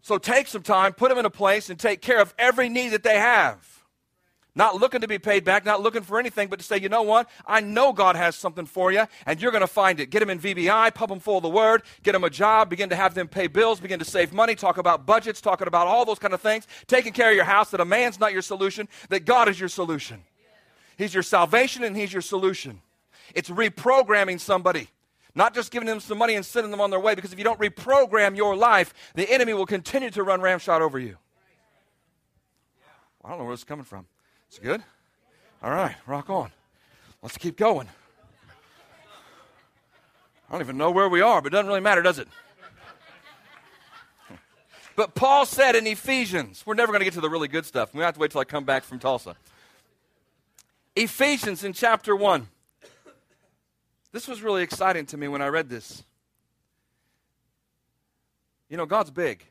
So 0.00 0.16
take 0.16 0.46
some 0.46 0.62
time, 0.62 0.94
put 0.94 1.10
them 1.10 1.18
in 1.18 1.26
a 1.26 1.30
place, 1.30 1.68
and 1.68 1.78
take 1.78 2.00
care 2.00 2.22
of 2.22 2.32
every 2.38 2.70
need 2.70 2.88
that 2.92 3.02
they 3.02 3.18
have. 3.18 3.83
Not 4.56 4.76
looking 4.76 5.00
to 5.00 5.08
be 5.08 5.18
paid 5.18 5.44
back, 5.44 5.64
not 5.64 5.82
looking 5.82 6.02
for 6.02 6.18
anything, 6.18 6.48
but 6.48 6.60
to 6.60 6.64
say, 6.64 6.78
you 6.78 6.88
know 6.88 7.02
what? 7.02 7.28
I 7.44 7.60
know 7.60 7.92
God 7.92 8.14
has 8.14 8.36
something 8.36 8.66
for 8.66 8.92
you, 8.92 9.04
and 9.26 9.42
you're 9.42 9.50
going 9.50 9.62
to 9.62 9.66
find 9.66 9.98
it. 9.98 10.10
Get 10.10 10.20
them 10.20 10.30
in 10.30 10.38
VBI, 10.38 10.94
pump 10.94 11.08
them 11.08 11.18
full 11.18 11.38
of 11.38 11.42
the 11.42 11.48
word, 11.48 11.82
get 12.04 12.12
them 12.12 12.22
a 12.22 12.30
job, 12.30 12.70
begin 12.70 12.88
to 12.90 12.96
have 12.96 13.14
them 13.14 13.26
pay 13.26 13.48
bills, 13.48 13.80
begin 13.80 13.98
to 13.98 14.04
save 14.04 14.32
money, 14.32 14.54
talk 14.54 14.78
about 14.78 15.06
budgets, 15.06 15.40
talking 15.40 15.66
about 15.66 15.88
all 15.88 16.04
those 16.04 16.20
kind 16.20 16.32
of 16.32 16.40
things, 16.40 16.68
taking 16.86 17.12
care 17.12 17.30
of 17.30 17.34
your 17.34 17.44
house, 17.44 17.70
that 17.70 17.80
a 17.80 17.84
man's 17.84 18.20
not 18.20 18.32
your 18.32 18.42
solution, 18.42 18.88
that 19.08 19.24
God 19.24 19.48
is 19.48 19.58
your 19.58 19.68
solution. 19.68 20.22
He's 20.96 21.12
your 21.12 21.24
salvation, 21.24 21.82
and 21.82 21.96
He's 21.96 22.12
your 22.12 22.22
solution. 22.22 22.80
It's 23.34 23.50
reprogramming 23.50 24.38
somebody. 24.38 24.88
Not 25.34 25.52
just 25.52 25.72
giving 25.72 25.88
them 25.88 25.98
some 25.98 26.18
money 26.18 26.36
and 26.36 26.46
sending 26.46 26.70
them 26.70 26.80
on 26.80 26.90
their 26.90 27.00
way, 27.00 27.16
because 27.16 27.32
if 27.32 27.38
you 27.38 27.44
don't 27.44 27.58
reprogram 27.58 28.36
your 28.36 28.54
life, 28.54 28.94
the 29.16 29.28
enemy 29.28 29.52
will 29.52 29.66
continue 29.66 30.10
to 30.10 30.22
run 30.22 30.40
ramshot 30.40 30.80
over 30.80 31.00
you. 31.00 31.16
I 33.24 33.30
don't 33.30 33.38
know 33.38 33.44
where 33.44 33.54
this 33.54 33.60
is 33.60 33.64
coming 33.64 33.84
from. 33.84 34.06
It's 34.54 34.62
good? 34.62 34.84
All 35.64 35.72
right, 35.72 35.96
rock 36.06 36.30
on. 36.30 36.52
Let's 37.22 37.36
keep 37.36 37.56
going. 37.56 37.88
I 40.48 40.52
don't 40.52 40.60
even 40.60 40.78
know 40.78 40.92
where 40.92 41.08
we 41.08 41.20
are, 41.22 41.42
but 41.42 41.48
it 41.48 41.56
doesn't 41.56 41.66
really 41.66 41.80
matter, 41.80 42.02
does 42.02 42.20
it? 42.20 42.28
But 44.94 45.16
Paul 45.16 45.44
said 45.44 45.74
in 45.74 45.88
Ephesians, 45.88 46.62
we're 46.64 46.74
never 46.74 46.92
going 46.92 47.00
to 47.00 47.04
get 47.04 47.14
to 47.14 47.20
the 47.20 47.28
really 47.28 47.48
good 47.48 47.66
stuff. 47.66 47.92
We 47.92 48.02
have 48.02 48.14
to 48.14 48.20
wait 48.20 48.30
till 48.30 48.40
I 48.42 48.44
come 48.44 48.62
back 48.62 48.84
from 48.84 49.00
Tulsa. 49.00 49.34
Ephesians 50.94 51.64
in 51.64 51.72
chapter 51.72 52.14
1. 52.14 52.46
This 54.12 54.28
was 54.28 54.40
really 54.40 54.62
exciting 54.62 55.06
to 55.06 55.16
me 55.16 55.26
when 55.26 55.42
I 55.42 55.48
read 55.48 55.68
this. 55.68 56.04
You 58.68 58.76
know, 58.76 58.86
God's 58.86 59.10
big. 59.10 59.44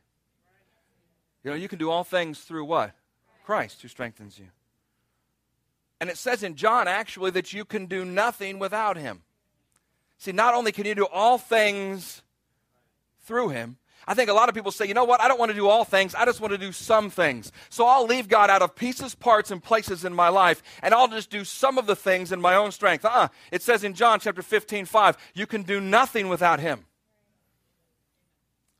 You 1.43 1.51
know, 1.51 1.57
you 1.57 1.67
can 1.67 1.77
do 1.77 1.91
all 1.91 2.05
things 2.05 2.39
through 2.39 2.63
what? 2.63 2.93
Christ 3.43 3.81
who 3.81 3.89
strengthens 3.89 4.39
you. 4.39 4.45
And 5.99 6.09
it 6.09 6.17
says 6.17 6.43
in 6.43 6.55
John 6.55 6.87
actually 6.87 7.31
that 7.31 7.53
you 7.53 7.65
can 7.65 7.85
do 7.85 8.03
nothing 8.03 8.59
without 8.59 8.97
him. 8.97 9.23
See, 10.17 10.31
not 10.31 10.53
only 10.53 10.71
can 10.71 10.85
you 10.85 10.95
do 10.95 11.07
all 11.07 11.37
things 11.37 12.21
through 13.25 13.49
him, 13.49 13.77
I 14.05 14.13
think 14.13 14.29
a 14.29 14.33
lot 14.33 14.49
of 14.49 14.55
people 14.55 14.71
say, 14.71 14.85
you 14.85 14.93
know 14.93 15.05
what, 15.05 15.21
I 15.21 15.27
don't 15.27 15.39
want 15.39 15.51
to 15.51 15.55
do 15.55 15.67
all 15.67 15.85
things, 15.85 16.13
I 16.13 16.25
just 16.25 16.41
want 16.41 16.51
to 16.51 16.57
do 16.57 16.71
some 16.71 17.09
things. 17.09 17.51
So 17.69 17.85
I'll 17.85 18.05
leave 18.05 18.27
God 18.27 18.49
out 18.49 18.61
of 18.61 18.75
pieces, 18.75 19.15
parts, 19.15 19.49
and 19.49 19.63
places 19.63 20.03
in 20.03 20.13
my 20.13 20.29
life, 20.29 20.61
and 20.81 20.93
I'll 20.93 21.07
just 21.07 21.29
do 21.29 21.43
some 21.45 21.77
of 21.77 21.85
the 21.85 21.95
things 21.95 22.31
in 22.31 22.41
my 22.41 22.55
own 22.55 22.71
strength. 22.71 23.05
Uh-uh. 23.05 23.29
It 23.51 23.61
says 23.61 23.83
in 23.83 23.93
John 23.93 24.19
chapter 24.19 24.41
15, 24.41 24.85
5, 24.85 25.17
you 25.33 25.47
can 25.47 25.63
do 25.63 25.79
nothing 25.79 26.27
without 26.27 26.59
him. 26.59 26.85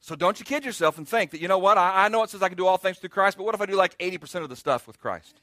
So 0.02 0.16
don't 0.16 0.38
you 0.38 0.46
kid 0.46 0.66
yourself 0.66 0.98
and 0.98 1.08
think 1.08 1.32
that, 1.32 1.40
you 1.40 1.48
know 1.48 1.60
what, 1.60 1.78
I, 1.78 2.06
I 2.06 2.08
know 2.10 2.24
it 2.24 2.30
says 2.30 2.44
I 2.44 2.50
can 2.50 2.58
do 2.58 2.68
all 2.68 2.78
things 2.78 2.98
through 2.98 3.10
Christ, 3.10 3.38
but 3.38 3.46
what 3.46 3.56
if 3.56 3.62
I 3.62 3.66
do 3.66 3.76
like 3.76 3.98
80% 4.00 4.44
of 4.44 4.50
the 4.50 4.58
stuff 4.58 4.86
with 4.86 5.00
Christ? 5.00 5.40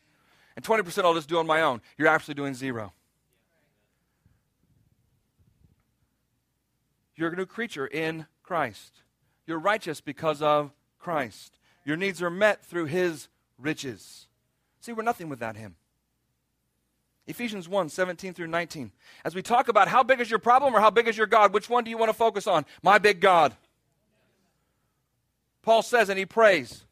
And 0.60 0.84
20% 0.84 1.04
I'll 1.04 1.14
just 1.14 1.28
do 1.28 1.38
on 1.38 1.46
my 1.46 1.62
own. 1.62 1.80
You're 1.96 2.08
actually 2.08 2.34
doing 2.34 2.54
zero. 2.54 2.92
You're 7.16 7.32
a 7.32 7.36
new 7.36 7.46
creature 7.46 7.86
in 7.86 8.26
Christ. 8.42 9.02
You're 9.46 9.58
righteous 9.58 10.00
because 10.00 10.42
of 10.42 10.72
Christ. 10.98 11.58
Your 11.84 11.96
needs 11.96 12.22
are 12.22 12.30
met 12.30 12.64
through 12.64 12.86
His 12.86 13.28
riches. 13.58 14.26
See, 14.80 14.92
we're 14.92 15.02
nothing 15.02 15.28
without 15.28 15.56
Him. 15.56 15.76
Ephesians 17.26 17.68
1 17.68 17.88
17 17.88 18.34
through 18.34 18.46
19. 18.48 18.92
As 19.24 19.34
we 19.34 19.42
talk 19.42 19.68
about 19.68 19.88
how 19.88 20.02
big 20.02 20.20
is 20.20 20.30
your 20.30 20.38
problem 20.38 20.74
or 20.74 20.80
how 20.80 20.90
big 20.90 21.08
is 21.08 21.16
your 21.16 21.26
God, 21.26 21.52
which 21.52 21.70
one 21.70 21.84
do 21.84 21.90
you 21.90 21.98
want 21.98 22.10
to 22.10 22.14
focus 22.14 22.46
on? 22.46 22.64
My 22.82 22.98
big 22.98 23.20
God. 23.20 23.54
Paul 25.62 25.82
says, 25.82 26.08
and 26.08 26.18
he 26.18 26.26
prays, 26.26 26.84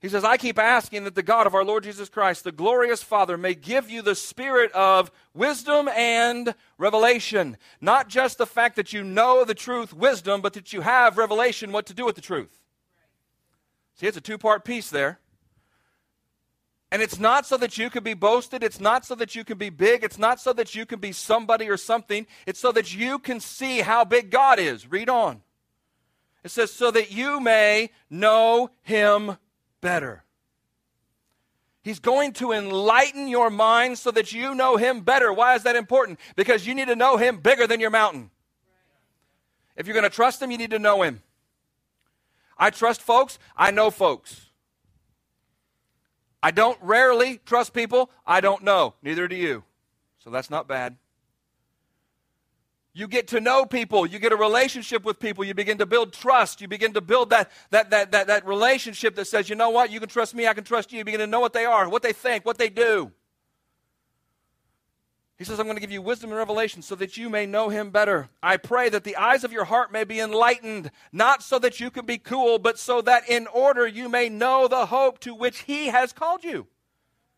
he 0.00 0.08
says, 0.08 0.24
I 0.24 0.38
keep 0.38 0.58
asking 0.58 1.04
that 1.04 1.14
the 1.14 1.22
God 1.22 1.46
of 1.46 1.54
our 1.54 1.64
Lord 1.64 1.84
Jesus 1.84 2.08
Christ, 2.08 2.44
the 2.44 2.52
glorious 2.52 3.02
Father, 3.02 3.36
may 3.36 3.54
give 3.54 3.90
you 3.90 4.00
the 4.00 4.14
spirit 4.14 4.72
of 4.72 5.10
wisdom 5.34 5.88
and 5.88 6.54
revelation. 6.78 7.58
Not 7.82 8.08
just 8.08 8.38
the 8.38 8.46
fact 8.46 8.76
that 8.76 8.94
you 8.94 9.04
know 9.04 9.44
the 9.44 9.54
truth, 9.54 9.92
wisdom, 9.92 10.40
but 10.40 10.54
that 10.54 10.72
you 10.72 10.80
have 10.80 11.18
revelation, 11.18 11.70
what 11.70 11.84
to 11.86 11.94
do 11.94 12.06
with 12.06 12.14
the 12.14 12.22
truth. 12.22 12.62
See, 13.96 14.06
it's 14.06 14.16
a 14.16 14.22
two 14.22 14.38
part 14.38 14.64
piece 14.64 14.88
there. 14.88 15.18
And 16.90 17.02
it's 17.02 17.20
not 17.20 17.46
so 17.46 17.58
that 17.58 17.76
you 17.76 17.90
can 17.90 18.02
be 18.02 18.14
boasted. 18.14 18.64
It's 18.64 18.80
not 18.80 19.04
so 19.04 19.14
that 19.16 19.34
you 19.34 19.44
can 19.44 19.58
be 19.58 19.68
big. 19.68 20.02
It's 20.02 20.18
not 20.18 20.40
so 20.40 20.54
that 20.54 20.74
you 20.74 20.86
can 20.86 20.98
be 20.98 21.12
somebody 21.12 21.68
or 21.68 21.76
something. 21.76 22.26
It's 22.46 22.58
so 22.58 22.72
that 22.72 22.94
you 22.94 23.18
can 23.18 23.38
see 23.38 23.80
how 23.80 24.06
big 24.06 24.30
God 24.30 24.58
is. 24.58 24.90
Read 24.90 25.10
on. 25.10 25.42
It 26.42 26.50
says, 26.50 26.72
so 26.72 26.90
that 26.90 27.12
you 27.12 27.38
may 27.38 27.90
know 28.08 28.70
him 28.82 29.36
better. 29.80 30.24
He's 31.82 31.98
going 31.98 32.34
to 32.34 32.52
enlighten 32.52 33.26
your 33.26 33.48
mind 33.48 33.98
so 33.98 34.10
that 34.10 34.32
you 34.32 34.54
know 34.54 34.76
Him 34.76 35.00
better. 35.00 35.32
Why 35.32 35.54
is 35.54 35.62
that 35.62 35.76
important? 35.76 36.20
Because 36.36 36.66
you 36.66 36.74
need 36.74 36.88
to 36.88 36.96
know 36.96 37.16
Him 37.16 37.38
bigger 37.38 37.66
than 37.66 37.80
your 37.80 37.90
mountain. 37.90 38.30
If 39.76 39.86
you're 39.86 39.94
going 39.94 40.04
to 40.04 40.14
trust 40.14 40.42
Him, 40.42 40.50
you 40.50 40.58
need 40.58 40.70
to 40.72 40.78
know 40.78 41.02
Him. 41.02 41.22
I 42.58 42.68
trust 42.68 43.00
folks, 43.00 43.38
I 43.56 43.70
know 43.70 43.90
folks. 43.90 44.50
I 46.42 46.50
don't 46.50 46.78
rarely 46.82 47.40
trust 47.44 47.72
people 47.72 48.10
I 48.26 48.40
don't 48.40 48.62
know. 48.62 48.94
Neither 49.02 49.28
do 49.28 49.36
you. 49.36 49.64
So 50.18 50.30
that's 50.30 50.50
not 50.50 50.68
bad. 50.68 50.96
You 52.92 53.06
get 53.06 53.28
to 53.28 53.40
know 53.40 53.64
people. 53.64 54.04
You 54.04 54.18
get 54.18 54.32
a 54.32 54.36
relationship 54.36 55.04
with 55.04 55.20
people. 55.20 55.44
You 55.44 55.54
begin 55.54 55.78
to 55.78 55.86
build 55.86 56.12
trust. 56.12 56.60
You 56.60 56.66
begin 56.66 56.92
to 56.94 57.00
build 57.00 57.30
that, 57.30 57.50
that, 57.70 57.90
that, 57.90 58.10
that, 58.12 58.26
that 58.26 58.46
relationship 58.46 59.14
that 59.14 59.26
says, 59.26 59.48
you 59.48 59.54
know 59.54 59.70
what? 59.70 59.90
You 59.90 60.00
can 60.00 60.08
trust 60.08 60.34
me. 60.34 60.48
I 60.48 60.54
can 60.54 60.64
trust 60.64 60.90
you. 60.90 60.98
You 60.98 61.04
begin 61.04 61.20
to 61.20 61.26
know 61.26 61.40
what 61.40 61.52
they 61.52 61.64
are, 61.64 61.88
what 61.88 62.02
they 62.02 62.12
think, 62.12 62.44
what 62.44 62.58
they 62.58 62.68
do. 62.68 63.12
He 65.38 65.44
says, 65.44 65.58
I'm 65.58 65.66
going 65.66 65.76
to 65.76 65.80
give 65.80 65.92
you 65.92 66.02
wisdom 66.02 66.30
and 66.30 66.36
revelation 66.36 66.82
so 66.82 66.94
that 66.96 67.16
you 67.16 67.30
may 67.30 67.46
know 67.46 67.70
him 67.70 67.90
better. 67.90 68.28
I 68.42 68.58
pray 68.58 68.90
that 68.90 69.04
the 69.04 69.16
eyes 69.16 69.42
of 69.42 69.52
your 69.52 69.64
heart 69.64 69.90
may 69.90 70.04
be 70.04 70.20
enlightened, 70.20 70.90
not 71.12 71.42
so 71.42 71.58
that 71.60 71.80
you 71.80 71.90
can 71.90 72.04
be 72.04 72.18
cool, 72.18 72.58
but 72.58 72.78
so 72.78 73.00
that 73.02 73.26
in 73.26 73.46
order 73.46 73.86
you 73.86 74.10
may 74.10 74.28
know 74.28 74.68
the 74.68 74.86
hope 74.86 75.18
to 75.20 75.34
which 75.34 75.60
he 75.60 75.86
has 75.86 76.12
called 76.12 76.44
you. 76.44 76.66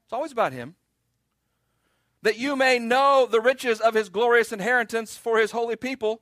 It's 0.04 0.12
always 0.12 0.32
about 0.32 0.52
him 0.52 0.74
that 2.22 2.38
you 2.38 2.56
may 2.56 2.78
know 2.78 3.26
the 3.30 3.40
riches 3.40 3.80
of 3.80 3.94
his 3.94 4.08
glorious 4.08 4.52
inheritance 4.52 5.16
for 5.16 5.38
his 5.38 5.50
holy 5.50 5.76
people 5.76 6.20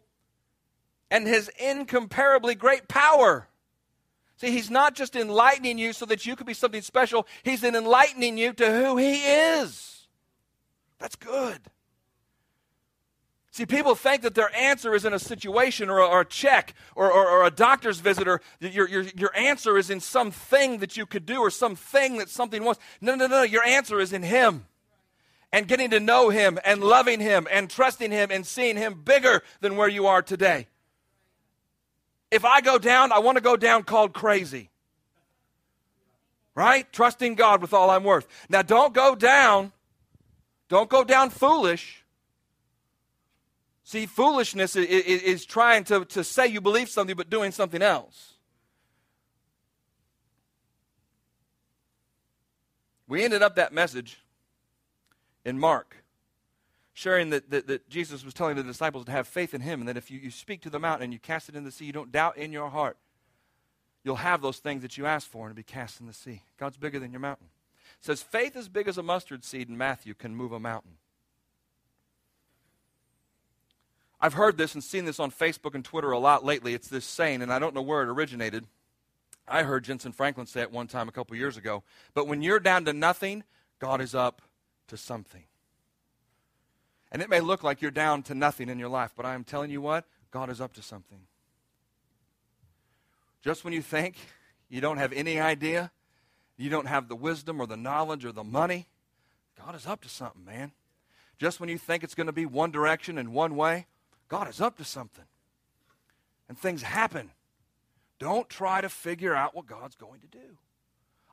and 1.10 1.26
his 1.26 1.50
incomparably 1.58 2.54
great 2.54 2.88
power. 2.88 3.48
See, 4.36 4.50
he's 4.50 4.70
not 4.70 4.94
just 4.94 5.14
enlightening 5.14 5.78
you 5.78 5.92
so 5.92 6.06
that 6.06 6.24
you 6.24 6.36
could 6.36 6.46
be 6.46 6.54
something 6.54 6.82
special, 6.82 7.26
he's 7.42 7.62
enlightening 7.62 8.38
you 8.38 8.52
to 8.54 8.72
who 8.72 8.96
he 8.96 9.16
is. 9.16 10.08
That's 10.98 11.16
good. 11.16 11.60
See, 13.52 13.66
people 13.66 13.96
think 13.96 14.22
that 14.22 14.34
their 14.34 14.54
answer 14.56 14.94
is 14.94 15.04
in 15.04 15.12
a 15.12 15.18
situation 15.18 15.90
or 15.90 15.98
a, 15.98 16.06
or 16.06 16.20
a 16.20 16.24
check 16.24 16.72
or, 16.94 17.10
or, 17.10 17.28
or, 17.28 17.44
a 17.44 17.50
doctor's 17.50 17.98
visit 17.98 18.28
or 18.28 18.40
your, 18.60 18.88
your, 18.88 19.02
your 19.02 19.36
answer 19.36 19.76
is 19.76 19.90
in 19.90 19.98
something 19.98 20.78
that 20.78 20.96
you 20.96 21.04
could 21.04 21.26
do 21.26 21.40
or 21.40 21.50
something 21.50 22.18
that 22.18 22.28
something 22.28 22.62
wants. 22.62 22.80
No, 23.00 23.16
no, 23.16 23.26
no. 23.26 23.42
Your 23.42 23.64
answer 23.64 23.98
is 23.98 24.12
in 24.12 24.22
Him 24.22 24.66
and 25.52 25.66
getting 25.66 25.90
to 25.90 26.00
know 26.00 26.28
Him 26.30 26.58
and 26.64 26.82
loving 26.82 27.20
Him 27.20 27.46
and 27.50 27.68
trusting 27.68 28.10
Him 28.10 28.30
and 28.30 28.46
seeing 28.46 28.76
Him 28.76 29.02
bigger 29.04 29.42
than 29.60 29.76
where 29.76 29.88
you 29.88 30.06
are 30.06 30.22
today. 30.22 30.66
If 32.30 32.44
I 32.44 32.60
go 32.60 32.78
down, 32.78 33.10
I 33.10 33.18
want 33.18 33.36
to 33.36 33.42
go 33.42 33.56
down 33.56 33.82
called 33.82 34.12
crazy. 34.12 34.70
Right? 36.54 36.90
Trusting 36.92 37.34
God 37.34 37.62
with 37.62 37.72
all 37.72 37.90
I'm 37.90 38.04
worth. 38.04 38.26
Now, 38.48 38.62
don't 38.62 38.94
go 38.94 39.14
down. 39.14 39.72
Don't 40.68 40.88
go 40.88 41.02
down 41.02 41.30
foolish. 41.30 42.04
See, 43.82 44.06
foolishness 44.06 44.76
is, 44.76 44.86
is, 44.86 45.44
trying 45.44 45.82
to, 45.84 46.04
to 46.06 46.22
say 46.22 46.46
you 46.46 46.60
believe 46.60 46.88
something 46.88 47.16
but 47.16 47.28
doing 47.28 47.50
something 47.50 47.82
else. 47.82 48.34
We 53.08 53.24
ended 53.24 53.42
up 53.42 53.56
that 53.56 53.72
message 53.72 54.19
in 55.44 55.58
Mark, 55.58 55.96
sharing 56.92 57.30
that, 57.30 57.50
that, 57.50 57.66
that, 57.66 57.88
Jesus 57.88 58.24
was 58.24 58.34
telling 58.34 58.56
the 58.56 58.62
disciples 58.62 59.04
to 59.06 59.12
have 59.12 59.26
faith 59.26 59.54
in 59.54 59.60
him, 59.60 59.80
and 59.80 59.88
that 59.88 59.96
if 59.96 60.10
you, 60.10 60.18
you 60.18 60.30
speak 60.30 60.60
to 60.62 60.70
the 60.70 60.78
mountain 60.78 61.04
and 61.04 61.12
you 61.12 61.18
cast 61.18 61.48
it 61.48 61.56
in 61.56 61.64
the 61.64 61.70
sea, 61.70 61.86
you 61.86 61.92
don't 61.92 62.12
doubt 62.12 62.36
in 62.36 62.52
your 62.52 62.68
heart, 62.68 62.96
you'll 64.04 64.16
have 64.16 64.42
those 64.42 64.58
things 64.58 64.82
that 64.82 64.98
you 64.98 65.06
ask 65.06 65.28
for 65.28 65.46
and 65.46 65.56
be 65.56 65.62
cast 65.62 66.00
in 66.00 66.06
the 66.06 66.12
sea. 66.12 66.42
God's 66.58 66.76
bigger 66.76 66.98
than 66.98 67.12
your 67.12 67.20
mountain. 67.20 67.48
It 67.98 68.04
says 68.04 68.22
faith 68.22 68.56
as 68.56 68.68
big 68.68 68.88
as 68.88 68.98
a 68.98 69.02
mustard 69.02 69.44
seed 69.44 69.68
in 69.68 69.76
Matthew 69.76 70.14
can 70.14 70.34
move 70.34 70.52
a 70.52 70.60
mountain. 70.60 70.92
I've 74.20 74.34
heard 74.34 74.58
this 74.58 74.74
and 74.74 74.84
seen 74.84 75.06
this 75.06 75.18
on 75.18 75.30
Facebook 75.30 75.74
and 75.74 75.84
Twitter 75.84 76.10
a 76.10 76.18
lot 76.18 76.44
lately. 76.44 76.74
It's 76.74 76.88
this 76.88 77.06
saying, 77.06 77.40
and 77.40 77.52
I 77.52 77.58
don't 77.58 77.74
know 77.74 77.82
where 77.82 78.02
it 78.02 78.08
originated. 78.08 78.66
I 79.48 79.62
heard 79.62 79.84
Jentezen 79.84 80.14
Franklin 80.14 80.46
say 80.46 80.60
it 80.60 80.70
one 80.70 80.86
time 80.86 81.08
a 81.08 81.12
couple 81.12 81.36
years 81.36 81.56
ago. 81.56 81.82
But 82.12 82.26
when 82.26 82.42
you're 82.42 82.60
down 82.60 82.84
to 82.84 82.92
nothing, 82.92 83.44
God 83.78 84.00
is 84.02 84.14
up 84.14 84.42
to 84.90 84.96
something. 84.96 85.44
And 87.10 87.22
it 87.22 87.28
may 87.28 87.40
look 87.40 87.64
like 87.64 87.82
you're 87.82 87.90
down 87.90 88.22
to 88.24 88.34
nothing 88.34 88.68
in 88.68 88.78
your 88.78 88.88
life, 88.88 89.12
but 89.16 89.26
I'm 89.26 89.42
telling 89.42 89.70
you 89.70 89.80
what, 89.80 90.04
God 90.30 90.48
is 90.50 90.60
up 90.60 90.72
to 90.74 90.82
something. 90.82 91.22
Just 93.42 93.64
when 93.64 93.72
you 93.72 93.82
think 93.82 94.16
you 94.68 94.80
don't 94.80 94.98
have 94.98 95.12
any 95.12 95.40
idea, 95.40 95.90
you 96.56 96.70
don't 96.70 96.86
have 96.86 97.08
the 97.08 97.16
wisdom 97.16 97.60
or 97.60 97.66
the 97.66 97.76
knowledge 97.76 98.24
or 98.24 98.32
the 98.32 98.44
money, 98.44 98.86
God 99.64 99.74
is 99.74 99.86
up 99.86 100.02
to 100.02 100.08
something, 100.08 100.44
man. 100.44 100.72
Just 101.38 101.58
when 101.58 101.68
you 101.68 101.78
think 101.78 102.04
it's 102.04 102.14
going 102.14 102.26
to 102.26 102.32
be 102.32 102.46
one 102.46 102.70
direction 102.70 103.18
and 103.18 103.32
one 103.32 103.56
way, 103.56 103.86
God 104.28 104.48
is 104.48 104.60
up 104.60 104.76
to 104.76 104.84
something. 104.84 105.24
And 106.48 106.58
things 106.58 106.82
happen. 106.82 107.30
Don't 108.18 108.48
try 108.48 108.80
to 108.80 108.88
figure 108.88 109.34
out 109.34 109.54
what 109.54 109.66
God's 109.66 109.96
going 109.96 110.20
to 110.20 110.26
do. 110.26 110.58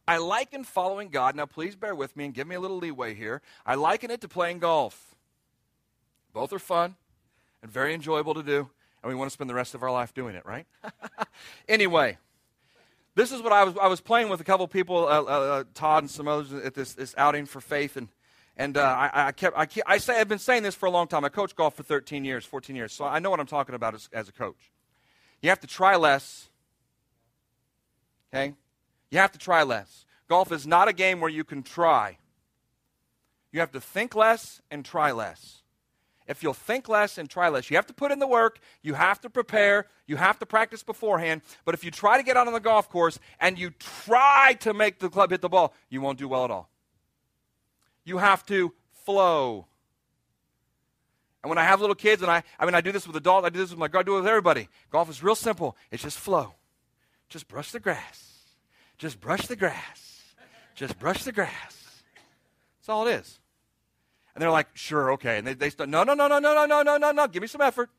I 0.08 0.18
liken 0.18 0.64
following 0.64 1.10
God. 1.10 1.36
Now, 1.36 1.46
please 1.46 1.76
bear 1.76 1.94
with 1.94 2.16
me 2.16 2.26
and 2.26 2.34
give 2.34 2.48
me 2.48 2.56
a 2.56 2.60
little 2.60 2.78
leeway 2.78 3.14
here. 3.14 3.42
I 3.66 3.76
liken 3.76 4.10
it 4.10 4.22
to 4.22 4.28
playing 4.28 4.60
golf. 4.60 5.16
Both 6.34 6.54
are 6.54 6.60
fun 6.60 6.96
and 7.62 7.72
very 7.72 7.94
enjoyable 7.94 8.34
to 8.36 8.44
do, 8.44 8.70
and 9.04 9.10
we 9.10 9.16
want 9.16 9.30
to 9.30 9.34
spend 9.34 9.50
the 9.50 9.56
rest 9.56 9.76
of 9.76 9.84
our 9.84 9.92
life 9.92 10.14
doing 10.14 10.36
it, 10.36 10.46
right? 10.46 10.66
anyway, 11.68 12.18
this 13.16 13.32
is 13.32 13.42
what 13.42 13.52
I 13.52 13.64
was, 13.64 13.76
I 13.82 13.88
was 13.88 14.00
playing 14.00 14.30
with 14.30 14.40
a 14.40 14.44
couple 14.44 14.68
people, 14.68 15.08
uh, 15.08 15.22
uh, 15.22 15.24
uh, 15.24 15.64
Todd 15.74 16.04
and 16.04 16.10
some 16.10 16.28
others, 16.28 16.54
at 16.54 16.74
this, 16.74 16.94
this 16.94 17.14
outing 17.18 17.46
for 17.46 17.60
faith, 17.60 17.98
and 17.98 18.08
and 18.60 18.76
uh, 18.76 18.82
I, 18.82 19.28
I, 19.28 19.32
kept, 19.34 19.56
I, 19.56 19.68
I 19.86 19.98
say, 20.00 20.20
I've 20.20 20.28
been 20.28 20.40
saying 20.40 20.64
this 20.64 20.74
for 20.74 20.88
a 20.88 20.90
long 20.90 21.08
time. 21.08 21.24
I 21.24 21.30
coached 21.30 21.56
golf 21.56 21.76
for 21.76 21.84
13 21.84 22.26
years, 22.26 22.44
14 22.44 22.76
years, 22.76 22.92
so 22.92 23.06
I 23.06 23.20
know 23.20 23.30
what 23.30 23.40
I'm 23.40 23.46
talking 23.46 23.76
about 23.76 23.94
as, 23.94 24.10
as 24.12 24.30
a 24.30 24.32
coach. 24.32 24.72
You 25.44 25.50
have 25.50 25.60
to 25.60 25.68
try 25.68 25.96
less. 25.96 26.50
Okay? 28.34 28.56
You 29.10 29.20
have 29.20 29.32
to 29.32 29.40
try 29.40 29.64
less. 29.64 30.06
Golf 30.28 30.52
is 30.52 30.68
not 30.68 30.88
a 30.88 30.94
game 30.94 31.20
where 31.20 31.30
you 31.30 31.44
can 31.44 31.64
try. 31.64 32.18
You 33.52 33.60
have 33.62 33.72
to 33.72 33.82
think 33.82 34.16
less 34.16 34.62
and 34.70 34.84
try 34.84 35.12
less. 35.12 35.64
If 36.28 36.44
you'll 36.44 36.54
think 36.54 36.90
less 36.90 37.18
and 37.18 37.30
try 37.30 37.48
less, 37.48 37.70
you 37.70 37.78
have 37.78 37.88
to 37.88 37.94
put 37.94 38.12
in 38.12 38.20
the 38.20 38.28
work, 38.28 38.60
you 38.82 38.96
have 38.96 39.22
to 39.22 39.30
prepare, 39.30 39.88
you 40.08 40.18
have 40.18 40.38
to 40.40 40.46
practice 40.46 40.84
beforehand. 40.84 41.42
But 41.64 41.74
if 41.74 41.86
you 41.86 41.92
try 41.92 42.18
to 42.18 42.24
get 42.24 42.36
out 42.36 42.48
on 42.48 42.54
the 42.54 42.60
golf 42.60 42.90
course 42.90 43.18
and 43.40 43.58
you 43.58 43.70
try 43.80 44.58
to 44.60 44.74
make 44.74 45.00
the 45.00 45.10
club 45.10 45.32
hit 45.32 45.40
the 45.40 45.48
ball, 45.48 45.74
you 45.90 46.02
won't 46.02 46.20
do 46.20 46.28
well 46.28 46.44
at 46.44 46.52
all. 46.52 46.70
You 48.04 48.18
have 48.18 48.46
to 48.48 48.74
flow. 49.06 49.68
And 51.44 51.50
when 51.50 51.58
I 51.58 51.64
have 51.64 51.80
little 51.80 51.96
kids, 51.96 52.22
and 52.22 52.30
I, 52.30 52.44
I 52.60 52.66
mean, 52.66 52.76
I 52.76 52.82
do 52.82 52.92
this 52.92 53.08
with 53.08 53.16
adults, 53.16 53.46
I 53.46 53.50
do 53.50 53.60
this 53.60 53.70
with 53.70 53.80
my, 53.80 53.88
I 53.94 54.04
do 54.04 54.16
it 54.16 54.20
with 54.20 54.28
everybody. 54.28 54.68
Golf 54.92 55.10
is 55.10 55.24
real 55.24 55.36
simple. 55.36 55.78
It's 55.92 56.04
just 56.04 56.18
flow. 56.18 56.56
Just 57.30 57.48
brush 57.48 57.72
the 57.72 57.80
grass. 57.80 58.27
Just 58.98 59.20
brush 59.20 59.48
the 59.48 59.56
grass. 59.56 60.24
Just 60.76 60.98
brush 61.00 61.24
the 61.24 61.32
grass. 61.32 62.04
That's 62.80 62.90
all 62.90 63.08
it 63.08 63.12
is. 63.12 63.40
And 64.34 64.42
they're 64.42 64.52
like, 64.52 64.68
sure, 64.76 65.12
okay. 65.14 65.40
And 65.40 65.48
they, 65.48 65.54
they 65.54 65.70
start, 65.70 65.90
no, 65.90 66.04
no, 66.04 66.14
no, 66.14 66.28
no, 66.28 66.40
no, 66.40 66.54
no, 66.54 66.66
no, 66.66 66.82
no, 66.84 66.98
no, 66.98 67.12
no. 67.12 67.28
Give 67.28 67.42
me 67.42 67.48
some 67.48 67.62
effort. 67.62 67.90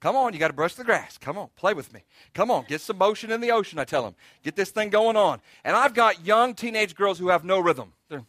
Come 0.00 0.14
on, 0.14 0.32
you 0.32 0.38
got 0.38 0.48
to 0.48 0.54
brush 0.54 0.74
the 0.74 0.84
grass. 0.84 1.18
Come 1.18 1.36
on, 1.36 1.48
play 1.56 1.74
with 1.74 1.92
me. 1.92 2.04
Come 2.32 2.50
on, 2.50 2.64
get 2.68 2.80
some 2.80 2.98
motion 2.98 3.32
in 3.32 3.40
the 3.40 3.50
ocean, 3.50 3.80
I 3.80 3.84
tell 3.84 4.04
them. 4.04 4.14
Get 4.44 4.54
this 4.54 4.70
thing 4.70 4.90
going 4.90 5.16
on. 5.16 5.40
And 5.64 5.76
I've 5.76 5.94
got 5.94 6.24
young 6.24 6.54
teenage 6.54 6.94
girls 6.94 7.18
who 7.18 7.28
have 7.28 7.44
no 7.44 7.58
rhythm. 7.58 7.92
They're, 8.08 8.22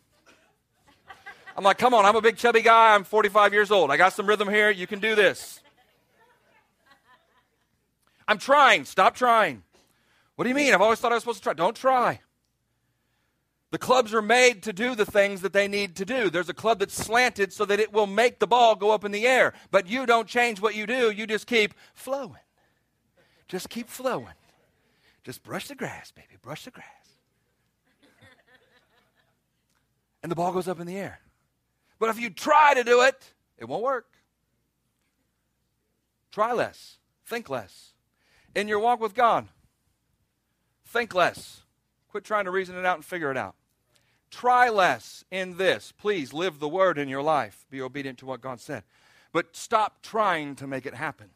I'm 1.56 1.63
like, 1.63 1.78
come 1.78 1.93
on, 1.93 2.06
I'm 2.06 2.15
a 2.15 2.21
big 2.21 2.38
chubby 2.38 2.62
guy. 2.62 2.95
I'm 2.95 3.04
45 3.04 3.54
years 3.54 3.69
old. 3.69 3.91
I 3.91 3.97
got 3.97 4.13
some 4.13 4.25
rhythm 4.25 4.49
here. 4.49 4.71
You 4.71 4.88
can 4.88 4.99
do 4.99 5.13
this. 5.13 5.62
I'm 8.28 8.39
trying. 8.39 8.86
Stop 8.86 9.15
trying. 9.15 9.63
What 10.39 10.45
do 10.45 10.49
you 10.52 10.56
mean? 10.56 10.73
I've 10.73 10.80
always 10.80 10.99
thought 11.02 11.12
I 11.12 11.15
was 11.15 11.23
supposed 11.23 11.39
to 11.39 11.43
try. 11.43 11.54
Don't 11.54 11.75
try. 11.75 12.21
The 13.71 13.78
clubs 13.78 14.13
are 14.13 14.21
made 14.21 14.63
to 14.63 14.71
do 14.71 14.95
the 14.95 15.06
things 15.06 15.41
that 15.41 15.52
they 15.52 15.67
need 15.67 15.97
to 15.97 16.06
do. 16.06 16.30
There's 16.30 16.47
a 16.47 16.54
club 16.54 16.80
that's 16.80 16.93
slanted 16.93 17.52
so 17.52 17.65
that 17.65 17.82
it 17.82 17.91
will 17.91 18.08
make 18.08 18.39
the 18.39 18.47
ball 18.47 18.78
go 18.78 18.91
up 18.91 19.04
in 19.04 19.12
the 19.12 19.28
air. 19.28 19.52
But 19.69 19.88
you 19.88 20.06
don't 20.06 20.30
change 20.30 20.62
what 20.62 20.75
you 20.75 20.88
do, 20.88 21.12
you 21.12 21.28
just 21.28 21.45
keep 21.45 21.73
flowing. 21.93 22.39
Just 23.49 23.69
keep 23.69 23.89
flowing. 23.89 24.34
Just 25.25 25.43
brush 25.43 25.67
the 25.67 25.75
grass, 25.75 26.12
baby. 26.12 26.38
Brush 26.41 26.63
the 26.63 26.71
grass. 26.71 26.88
And 30.23 30.32
the 30.32 30.38
ball 30.38 30.54
goes 30.54 30.69
up 30.69 30.80
in 30.80 30.88
the 30.88 30.95
air. 30.95 31.19
But 31.99 32.12
if 32.12 32.17
you 32.17 32.30
try 32.30 32.75
to 32.75 32.86
do 32.86 33.02
it, 33.02 33.34
it 33.58 33.67
won't 33.67 33.84
work. 33.84 34.08
Try 36.32 36.54
less, 36.54 36.97
think 37.25 37.49
less. 37.49 37.91
In 38.56 38.69
your 38.69 38.80
walk 38.80 39.02
with 39.02 39.13
God, 39.13 39.49
think 40.89 41.13
less. 41.13 41.62
Quit 42.10 42.23
trying 42.23 42.45
to 42.45 42.52
reason 42.52 42.75
it 42.75 42.86
out 42.86 42.97
and 42.97 43.06
figure 43.06 43.32
it 43.32 43.38
out. 43.38 43.56
Try 44.32 44.69
less 44.69 45.23
in 45.32 45.58
this. 45.58 45.91
Please 45.91 46.34
live 46.34 46.60
the 46.60 46.67
word 46.67 46.97
in 46.97 47.10
your 47.10 47.21
life. 47.21 47.65
Be 47.69 47.82
obedient 47.82 48.19
to 48.19 48.25
what 48.25 48.41
God 48.41 48.60
said. 48.60 48.84
But 49.32 49.56
stop 49.56 50.02
trying 50.02 50.56
to 50.56 50.67
make 50.67 50.86
it 50.86 50.93
happen. 50.93 51.30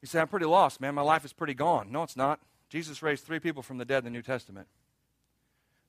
You 0.00 0.06
say, 0.06 0.20
I'm 0.20 0.28
pretty 0.28 0.46
lost, 0.46 0.80
man. 0.80 0.94
My 0.94 1.02
life 1.02 1.24
is 1.24 1.32
pretty 1.32 1.54
gone. 1.54 1.90
No, 1.90 2.02
it's 2.02 2.16
not. 2.16 2.40
Jesus 2.68 3.02
raised 3.02 3.24
three 3.24 3.38
people 3.40 3.62
from 3.62 3.78
the 3.78 3.84
dead 3.84 3.98
in 3.98 4.04
the 4.04 4.10
New 4.10 4.22
Testament. 4.22 4.66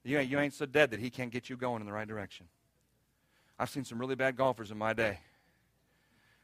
You 0.04 0.19
ain't, 0.19 0.30
you 0.30 0.39
ain't 0.39 0.54
so 0.54 0.65
dead 0.65 0.91
that 0.91 0.99
he 0.99 1.10
can't 1.10 1.32
get 1.32 1.49
you 1.49 1.58
going 1.58 1.82
in 1.82 1.88
the 1.88 1.93
right 1.93 2.08
direction. 2.08 2.47
I've 3.58 3.69
seen 3.69 3.86
some 3.86 3.99
really 3.99 4.15
bad 4.15 4.36
golfers 4.38 4.71
in 4.71 4.78
my 4.78 4.93
day. 4.93 5.19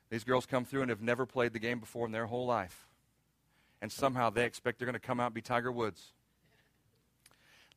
These 0.09 0.23
girls 0.23 0.45
come 0.45 0.65
through 0.65 0.81
and 0.81 0.89
have 0.89 1.01
never 1.01 1.25
played 1.25 1.53
the 1.53 1.59
game 1.59 1.79
before 1.79 2.05
in 2.05 2.11
their 2.11 2.25
whole 2.25 2.45
life. 2.45 2.87
And 3.81 3.91
somehow 3.91 4.29
they 4.29 4.45
expect 4.45 4.79
they're 4.79 4.85
going 4.85 4.93
to 4.93 4.99
come 4.99 5.19
out 5.19 5.27
and 5.27 5.35
be 5.35 5.41
Tiger 5.41 5.71
Woods. 5.71 6.13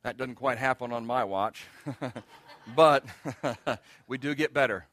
That 0.03 0.19
doesn't 0.19 0.35
quite 0.35 0.59
happen 0.59 0.93
on 0.93 1.07
my 1.07 1.25
watch. 1.25 1.65
but 2.77 3.07
we 4.07 4.19
do 4.19 4.35
get 4.35 4.53
better. 4.53 4.87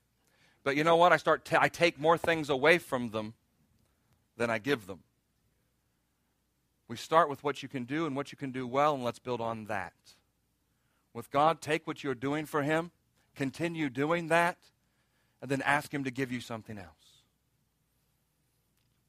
But 0.63 0.77
you 0.77 0.83
know 0.83 0.95
what? 0.95 1.11
I 1.11 1.17
start 1.17 1.43
t- 1.43 1.57
I 1.59 1.67
take 1.67 1.99
more 1.99 2.17
things 2.17 2.49
away 2.49 2.77
from 2.77 3.09
them 3.09 3.33
than 4.37 4.49
I 4.49 4.57
give 4.57 4.87
them. 4.87 4.99
We 6.87 6.95
start 6.95 7.29
with 7.29 7.43
what 7.43 7.63
you 7.63 7.69
can 7.69 7.83
do 7.83 8.05
and 8.05 8.15
what 8.15 8.31
you 8.31 8.37
can 8.37 8.51
do 8.51 8.67
well, 8.67 8.93
and 8.93 9.03
let's 9.03 9.19
build 9.19 9.41
on 9.41 9.65
that 9.65 9.93
with 11.13 11.31
God, 11.31 11.61
take 11.61 11.87
what 11.87 12.03
you're 12.03 12.15
doing 12.15 12.45
for 12.45 12.63
Him, 12.63 12.91
continue 13.35 13.89
doing 13.89 14.27
that, 14.29 14.57
and 15.41 15.49
then 15.49 15.61
ask 15.61 15.93
Him 15.93 16.03
to 16.03 16.11
give 16.11 16.31
you 16.31 16.39
something 16.39 16.77
else. 16.77 16.87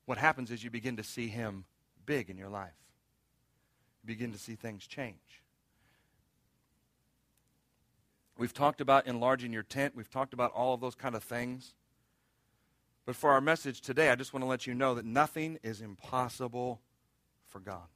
What 0.04 0.18
happens 0.18 0.50
is 0.50 0.64
you 0.64 0.70
begin 0.70 0.96
to 0.96 1.04
see 1.04 1.28
Him 1.28 1.64
big 2.06 2.30
in 2.30 2.36
your 2.36 2.48
life, 2.48 2.76
you 4.02 4.06
begin 4.06 4.32
to 4.32 4.38
see 4.38 4.54
things 4.54 4.86
change. 4.86 5.16
We've 8.38 8.54
talked 8.54 8.80
about 8.80 9.06
enlarging 9.06 9.52
your 9.52 9.62
tent, 9.62 9.94
we've 9.94 10.10
talked 10.10 10.32
about 10.32 10.52
all 10.52 10.74
of 10.74 10.80
those 10.80 10.94
kind 10.94 11.14
of 11.14 11.22
things. 11.22 11.74
But 13.04 13.16
for 13.16 13.30
our 13.30 13.40
message 13.40 13.80
today, 13.80 14.10
I 14.10 14.14
just 14.14 14.32
want 14.32 14.42
to 14.42 14.48
let 14.48 14.66
you 14.66 14.74
know 14.74 14.94
that 14.94 15.04
nothing 15.04 15.58
is 15.62 15.80
impossible 15.80 16.80
for 17.48 17.58
God. 17.58 17.88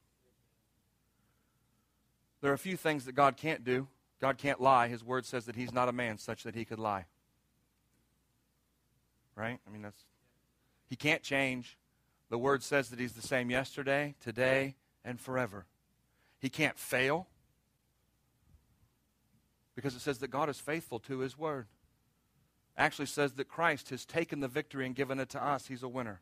There 2.40 2.50
are 2.50 2.54
a 2.54 2.58
few 2.58 2.76
things 2.76 3.04
that 3.04 3.14
God 3.14 3.36
can't 3.36 3.64
do. 3.64 3.88
God 4.20 4.38
can't 4.38 4.60
lie. 4.60 4.88
His 4.88 5.04
word 5.04 5.24
says 5.24 5.46
that 5.46 5.56
he's 5.56 5.72
not 5.72 5.88
a 5.88 5.92
man 5.92 6.18
such 6.18 6.42
that 6.42 6.54
he 6.54 6.64
could 6.64 6.78
lie. 6.78 7.06
Right? 9.34 9.58
I 9.66 9.70
mean, 9.70 9.82
that's. 9.82 10.04
He 10.88 10.96
can't 10.96 11.22
change. 11.22 11.76
The 12.28 12.38
word 12.38 12.62
says 12.62 12.88
that 12.90 12.98
he's 12.98 13.12
the 13.12 13.26
same 13.26 13.50
yesterday, 13.50 14.14
today, 14.20 14.74
and 15.04 15.20
forever. 15.20 15.66
He 16.38 16.48
can't 16.48 16.78
fail 16.78 17.28
because 19.74 19.94
it 19.94 20.00
says 20.00 20.18
that 20.18 20.28
God 20.28 20.48
is 20.48 20.58
faithful 20.58 20.98
to 21.00 21.20
his 21.20 21.38
word. 21.38 21.66
Actually 22.76 23.06
says 23.06 23.32
that 23.34 23.48
Christ 23.48 23.90
has 23.90 24.04
taken 24.04 24.40
the 24.40 24.48
victory 24.48 24.86
and 24.86 24.94
given 24.94 25.20
it 25.20 25.28
to 25.30 25.42
us. 25.42 25.66
He's 25.66 25.82
a 25.82 25.88
winner. 25.88 26.20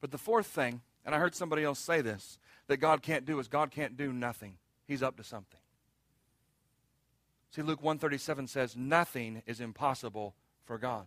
But 0.00 0.10
the 0.10 0.18
fourth 0.18 0.46
thing, 0.46 0.80
and 1.04 1.14
I 1.14 1.18
heard 1.18 1.34
somebody 1.34 1.62
else 1.62 1.78
say 1.78 2.00
this, 2.00 2.38
that 2.66 2.78
God 2.78 3.02
can't 3.02 3.24
do 3.24 3.38
is 3.38 3.48
God 3.48 3.70
can't 3.70 3.96
do 3.96 4.12
nothing. 4.12 4.54
He's 4.86 5.02
up 5.02 5.16
to 5.16 5.24
something. 5.24 5.60
See, 7.50 7.62
Luke 7.62 7.82
137 7.82 8.46
says, 8.46 8.76
Nothing 8.76 9.42
is 9.46 9.60
impossible 9.60 10.34
for 10.64 10.78
God. 10.78 11.06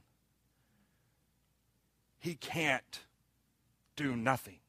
He 2.19 2.35
can't 2.35 2.99
do 3.95 4.15
nothing 4.15 4.59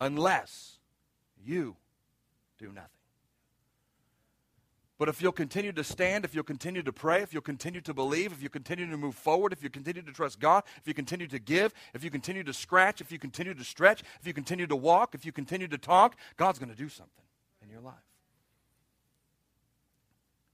unless 0.00 0.78
you 1.44 1.76
do 2.58 2.66
nothing. 2.66 2.88
But 4.98 5.08
if 5.08 5.22
you'll 5.22 5.32
continue 5.32 5.72
to 5.72 5.82
stand, 5.82 6.26
if 6.26 6.34
you'll 6.34 6.44
continue 6.44 6.82
to 6.82 6.92
pray, 6.92 7.22
if 7.22 7.32
you'll 7.32 7.40
continue 7.40 7.80
to 7.80 7.94
believe, 7.94 8.32
if 8.32 8.42
you 8.42 8.50
continue 8.50 8.88
to 8.90 8.98
move 8.98 9.14
forward, 9.14 9.50
if 9.50 9.62
you 9.62 9.70
continue 9.70 10.02
to 10.02 10.12
trust 10.12 10.38
God, 10.38 10.62
if 10.76 10.86
you 10.86 10.92
continue 10.92 11.26
to 11.28 11.38
give, 11.38 11.72
if 11.94 12.04
you 12.04 12.10
continue 12.10 12.44
to 12.44 12.52
scratch, 12.52 13.00
if 13.00 13.10
you 13.10 13.18
continue 13.18 13.54
to 13.54 13.64
stretch, 13.64 14.02
if 14.20 14.26
you 14.26 14.34
continue 14.34 14.66
to 14.66 14.76
walk, 14.76 15.14
if 15.14 15.24
you 15.24 15.32
continue 15.32 15.68
to 15.68 15.78
talk, 15.78 16.16
God's 16.36 16.58
going 16.58 16.68
to 16.68 16.76
do 16.76 16.90
something 16.90 17.24
in 17.62 17.70
your 17.70 17.80
life. 17.80 17.94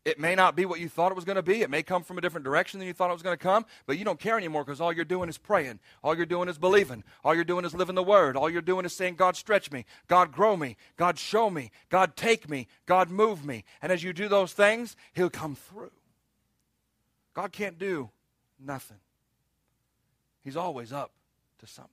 It 0.07 0.21
may 0.21 0.37
not 0.37 0.55
be 0.55 0.67
what 0.67 0.79
you 0.79 0.89
thought 0.89 1.11
it 1.11 1.17
was 1.17 1.25
going 1.25 1.35
to 1.35 1.43
be. 1.43 1.63
It 1.63 1.69
may 1.69 1.83
come 1.83 2.05
from 2.05 2.17
a 2.17 2.21
different 2.21 2.45
direction 2.45 2.79
than 2.79 2.87
you 2.87 2.95
thought 2.95 3.11
it 3.11 3.15
was 3.15 3.25
going 3.25 3.37
to 3.37 3.43
come, 3.43 3.67
but 3.87 3.99
you 3.99 4.05
don't 4.05 4.21
care 4.21 4.39
anymore 4.39 4.65
because 4.65 4.81
all 4.81 4.93
you're 4.93 5.05
doing 5.05 5.29
is 5.29 5.37
praying. 5.37 5.81
All 6.05 6.17
you're 6.17 6.25
doing 6.25 6.49
is 6.49 6.59
believing. 6.59 7.03
All 7.25 7.35
you're 7.35 7.43
doing 7.43 7.65
is 7.65 7.75
living 7.75 7.97
the 7.97 8.05
word. 8.05 8.37
All 8.37 8.49
you're 8.49 8.63
doing 8.63 8.87
is 8.87 8.93
saying, 8.93 9.17
God, 9.17 9.35
stretch 9.35 9.73
me. 9.73 9.85
God, 10.07 10.31
grow 10.31 10.57
me. 10.57 10.77
God, 10.97 11.19
show 11.19 11.51
me. 11.51 11.73
God, 11.89 12.15
take 12.15 12.49
me. 12.49 12.69
God, 12.87 13.11
move 13.11 13.45
me. 13.45 13.65
And 13.83 13.91
as 13.91 14.05
you 14.05 14.13
do 14.13 14.29
those 14.29 14.53
things, 14.53 14.95
He'll 15.13 15.29
come 15.29 15.57
through. 15.57 15.91
God 17.35 17.51
can't 17.51 17.77
do 17.77 18.11
nothing, 18.65 19.01
He's 20.45 20.57
always 20.57 20.93
up 20.93 21.11
to 21.59 21.67
something. 21.67 21.91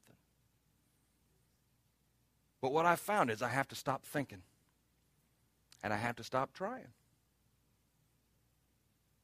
But 2.61 2.71
what 2.71 2.85
I've 2.85 2.99
found 2.99 3.31
is 3.31 3.41
I 3.41 3.49
have 3.49 3.67
to 3.69 3.75
stop 3.75 4.05
thinking 4.05 4.43
and 5.81 5.91
I 5.91 5.97
have 5.97 6.17
to 6.17 6.23
stop 6.23 6.53
trying. 6.53 6.89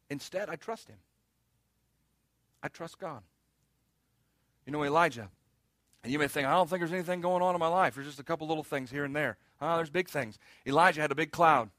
Instead, 0.10 0.50
I 0.50 0.56
trust 0.56 0.88
him. 0.88 0.98
I 2.62 2.68
trust 2.68 3.00
God. 3.00 3.22
You 4.66 4.74
know, 4.74 4.84
Elijah, 4.84 5.30
and 6.04 6.12
you 6.12 6.20
may 6.20 6.28
think, 6.28 6.48
I 6.48 6.52
don't 6.52 6.70
think 6.70 6.82
there's 6.82 6.94
anything 6.94 7.22
going 7.22 7.42
on 7.42 7.56
in 7.56 7.60
my 7.60 7.68
life. 7.68 7.96
There's 7.96 8.08
just 8.08 8.20
a 8.20 8.24
couple 8.24 8.48
little 8.48 8.64
things 8.64 8.92
here 8.92 9.06
and 9.06 9.16
there. 9.16 9.38
Oh, 9.62 9.78
there's 9.78 9.90
big 9.90 10.10
things. 10.10 10.38
Elijah 10.66 11.02
had 11.02 11.12
a 11.12 11.16
big 11.16 11.32
cloud. 11.32 11.70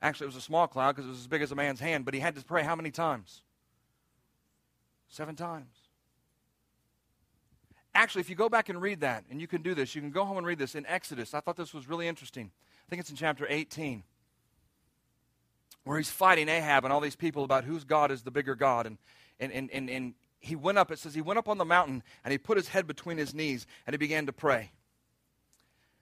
Actually, 0.00 0.26
it 0.26 0.28
was 0.28 0.36
a 0.36 0.40
small 0.40 0.66
cloud 0.66 0.94
because 0.94 1.06
it 1.06 1.10
was 1.10 1.20
as 1.20 1.26
big 1.26 1.42
as 1.42 1.50
a 1.50 1.54
man's 1.54 1.80
hand, 1.80 2.04
but 2.04 2.14
he 2.14 2.20
had 2.20 2.34
to 2.36 2.44
pray 2.44 2.62
how 2.62 2.76
many 2.76 2.90
times? 2.90 3.42
Seven 5.08 5.34
times. 5.34 5.74
Actually, 7.94 8.20
if 8.20 8.30
you 8.30 8.36
go 8.36 8.48
back 8.48 8.68
and 8.68 8.80
read 8.80 9.00
that, 9.00 9.24
and 9.30 9.40
you 9.40 9.48
can 9.48 9.62
do 9.62 9.74
this, 9.74 9.94
you 9.94 10.00
can 10.00 10.10
go 10.10 10.24
home 10.24 10.36
and 10.36 10.46
read 10.46 10.58
this 10.58 10.74
in 10.74 10.86
Exodus. 10.86 11.34
I 11.34 11.40
thought 11.40 11.56
this 11.56 11.74
was 11.74 11.88
really 11.88 12.06
interesting. 12.06 12.50
I 12.86 12.90
think 12.90 13.00
it's 13.00 13.10
in 13.10 13.16
chapter 13.16 13.46
18 13.48 14.04
where 15.88 15.96
he's 15.96 16.10
fighting 16.10 16.50
Ahab 16.50 16.84
and 16.84 16.92
all 16.92 17.00
these 17.00 17.16
people 17.16 17.44
about 17.44 17.64
whose 17.64 17.82
God 17.82 18.10
is 18.10 18.20
the 18.20 18.30
bigger 18.30 18.54
God. 18.54 18.84
And, 18.84 18.98
and, 19.40 19.50
and, 19.50 19.70
and, 19.70 19.88
and 19.88 20.14
he 20.38 20.54
went 20.54 20.76
up, 20.76 20.90
it 20.90 20.98
says 20.98 21.14
he 21.14 21.22
went 21.22 21.38
up 21.38 21.48
on 21.48 21.56
the 21.56 21.64
mountain 21.64 22.02
and 22.24 22.30
he 22.30 22.36
put 22.36 22.58
his 22.58 22.68
head 22.68 22.86
between 22.86 23.16
his 23.16 23.32
knees 23.32 23.66
and 23.86 23.94
he 23.94 23.96
began 23.96 24.26
to 24.26 24.32
pray. 24.34 24.70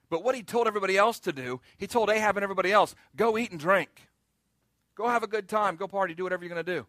But 0.09 0.25
what 0.25 0.35
he 0.35 0.43
told 0.43 0.67
everybody 0.67 0.97
else 0.97 1.21
to 1.21 1.31
do, 1.31 1.61
he 1.77 1.87
told 1.87 2.09
Ahab 2.09 2.35
and 2.35 2.43
everybody 2.43 2.69
else, 2.69 2.95
go 3.15 3.37
eat 3.37 3.51
and 3.51 3.59
drink. 3.61 4.09
Go 4.93 5.07
have 5.07 5.23
a 5.23 5.27
good 5.27 5.47
time. 5.47 5.77
Go 5.77 5.87
party. 5.87 6.13
Do 6.13 6.23
whatever 6.23 6.43
you're 6.43 6.53
going 6.53 6.65
to 6.65 6.79
do. 6.79 6.85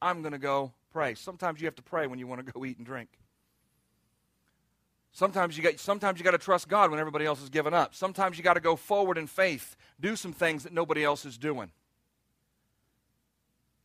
I'm 0.00 0.22
going 0.22 0.32
to 0.32 0.38
go 0.38 0.72
pray. 0.90 1.14
Sometimes 1.14 1.60
you 1.60 1.66
have 1.66 1.76
to 1.76 1.82
pray 1.82 2.06
when 2.06 2.18
you 2.18 2.26
want 2.26 2.46
to 2.46 2.50
go 2.50 2.64
eat 2.64 2.78
and 2.78 2.86
drink. 2.86 3.10
Sometimes 5.12 5.54
you 5.58 5.62
got 5.62 5.78
sometimes 5.78 6.18
you 6.18 6.24
got 6.24 6.30
to 6.30 6.38
trust 6.38 6.66
God 6.66 6.90
when 6.90 6.98
everybody 6.98 7.26
else 7.26 7.42
is 7.42 7.50
giving 7.50 7.74
up. 7.74 7.94
Sometimes 7.94 8.38
you 8.38 8.42
got 8.42 8.54
to 8.54 8.60
go 8.60 8.74
forward 8.74 9.18
in 9.18 9.26
faith, 9.26 9.76
do 10.00 10.16
some 10.16 10.32
things 10.32 10.62
that 10.62 10.72
nobody 10.72 11.04
else 11.04 11.26
is 11.26 11.36
doing. 11.36 11.70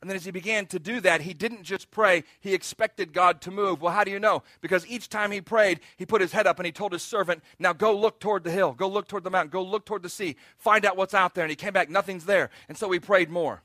And 0.00 0.08
then 0.08 0.16
as 0.16 0.24
he 0.24 0.30
began 0.30 0.66
to 0.66 0.78
do 0.78 1.00
that, 1.00 1.22
he 1.22 1.34
didn't 1.34 1.64
just 1.64 1.90
pray, 1.90 2.22
he 2.40 2.54
expected 2.54 3.12
God 3.12 3.40
to 3.42 3.50
move. 3.50 3.82
Well, 3.82 3.92
how 3.92 4.04
do 4.04 4.12
you 4.12 4.20
know? 4.20 4.44
Because 4.60 4.86
each 4.86 5.08
time 5.08 5.32
he 5.32 5.40
prayed, 5.40 5.80
he 5.96 6.06
put 6.06 6.20
his 6.20 6.30
head 6.30 6.46
up 6.46 6.58
and 6.60 6.66
he 6.66 6.72
told 6.72 6.92
his 6.92 7.02
servant, 7.02 7.42
Now 7.58 7.72
go 7.72 7.96
look 7.96 8.20
toward 8.20 8.44
the 8.44 8.52
hill, 8.52 8.72
go 8.72 8.88
look 8.88 9.08
toward 9.08 9.24
the 9.24 9.30
mountain, 9.30 9.50
go 9.50 9.62
look 9.62 9.84
toward 9.84 10.02
the 10.02 10.08
sea, 10.08 10.36
find 10.56 10.84
out 10.84 10.96
what's 10.96 11.14
out 11.14 11.34
there. 11.34 11.44
And 11.44 11.50
he 11.50 11.56
came 11.56 11.72
back, 11.72 11.90
nothing's 11.90 12.26
there. 12.26 12.50
And 12.68 12.78
so 12.78 12.90
he 12.92 13.00
prayed 13.00 13.28
more. 13.28 13.62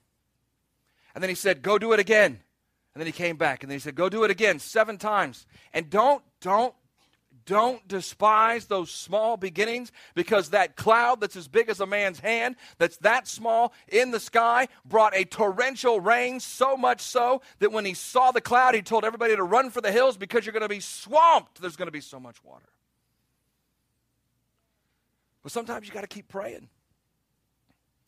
And 1.13 1.21
then 1.21 1.29
he 1.29 1.35
said, 1.35 1.61
Go 1.61 1.77
do 1.77 1.93
it 1.93 1.99
again. 1.99 2.39
And 2.95 3.01
then 3.01 3.05
he 3.05 3.11
came 3.11 3.37
back 3.37 3.63
and 3.63 3.69
then 3.69 3.75
he 3.75 3.81
said, 3.81 3.95
Go 3.95 4.09
do 4.09 4.23
it 4.23 4.31
again 4.31 4.59
seven 4.59 4.97
times. 4.97 5.45
And 5.71 5.89
don't, 5.89 6.23
don't 6.41 6.73
don't 7.45 7.87
despise 7.87 8.65
those 8.65 8.91
small 8.91 9.37
beginnings 9.37 9.91
because 10.15 10.49
that 10.49 10.75
cloud 10.75 11.21
that's 11.21 11.35
as 11.35 11.47
big 11.47 11.69
as 11.69 11.79
a 11.79 11.85
man's 11.85 12.19
hand, 12.19 12.55
that's 12.77 12.97
that 12.97 13.27
small 13.27 13.73
in 13.87 14.11
the 14.11 14.19
sky, 14.19 14.67
brought 14.85 15.15
a 15.15 15.25
torrential 15.25 15.99
rain, 15.99 16.39
so 16.39 16.77
much 16.77 17.01
so 17.01 17.41
that 17.59 17.71
when 17.71 17.85
he 17.85 17.93
saw 17.93 18.31
the 18.31 18.41
cloud, 18.41 18.75
he 18.75 18.81
told 18.81 19.05
everybody 19.05 19.35
to 19.35 19.43
run 19.43 19.69
for 19.69 19.81
the 19.81 19.91
hills 19.91 20.17
because 20.17 20.45
you're 20.45 20.53
going 20.53 20.61
to 20.61 20.69
be 20.69 20.79
swamped. 20.79 21.61
There's 21.61 21.75
going 21.75 21.87
to 21.87 21.91
be 21.91 22.01
so 22.01 22.19
much 22.19 22.43
water. 22.43 22.69
But 25.43 25.51
sometimes 25.51 25.87
you 25.87 25.93
got 25.93 26.01
to 26.01 26.07
keep 26.07 26.29
praying. 26.29 26.69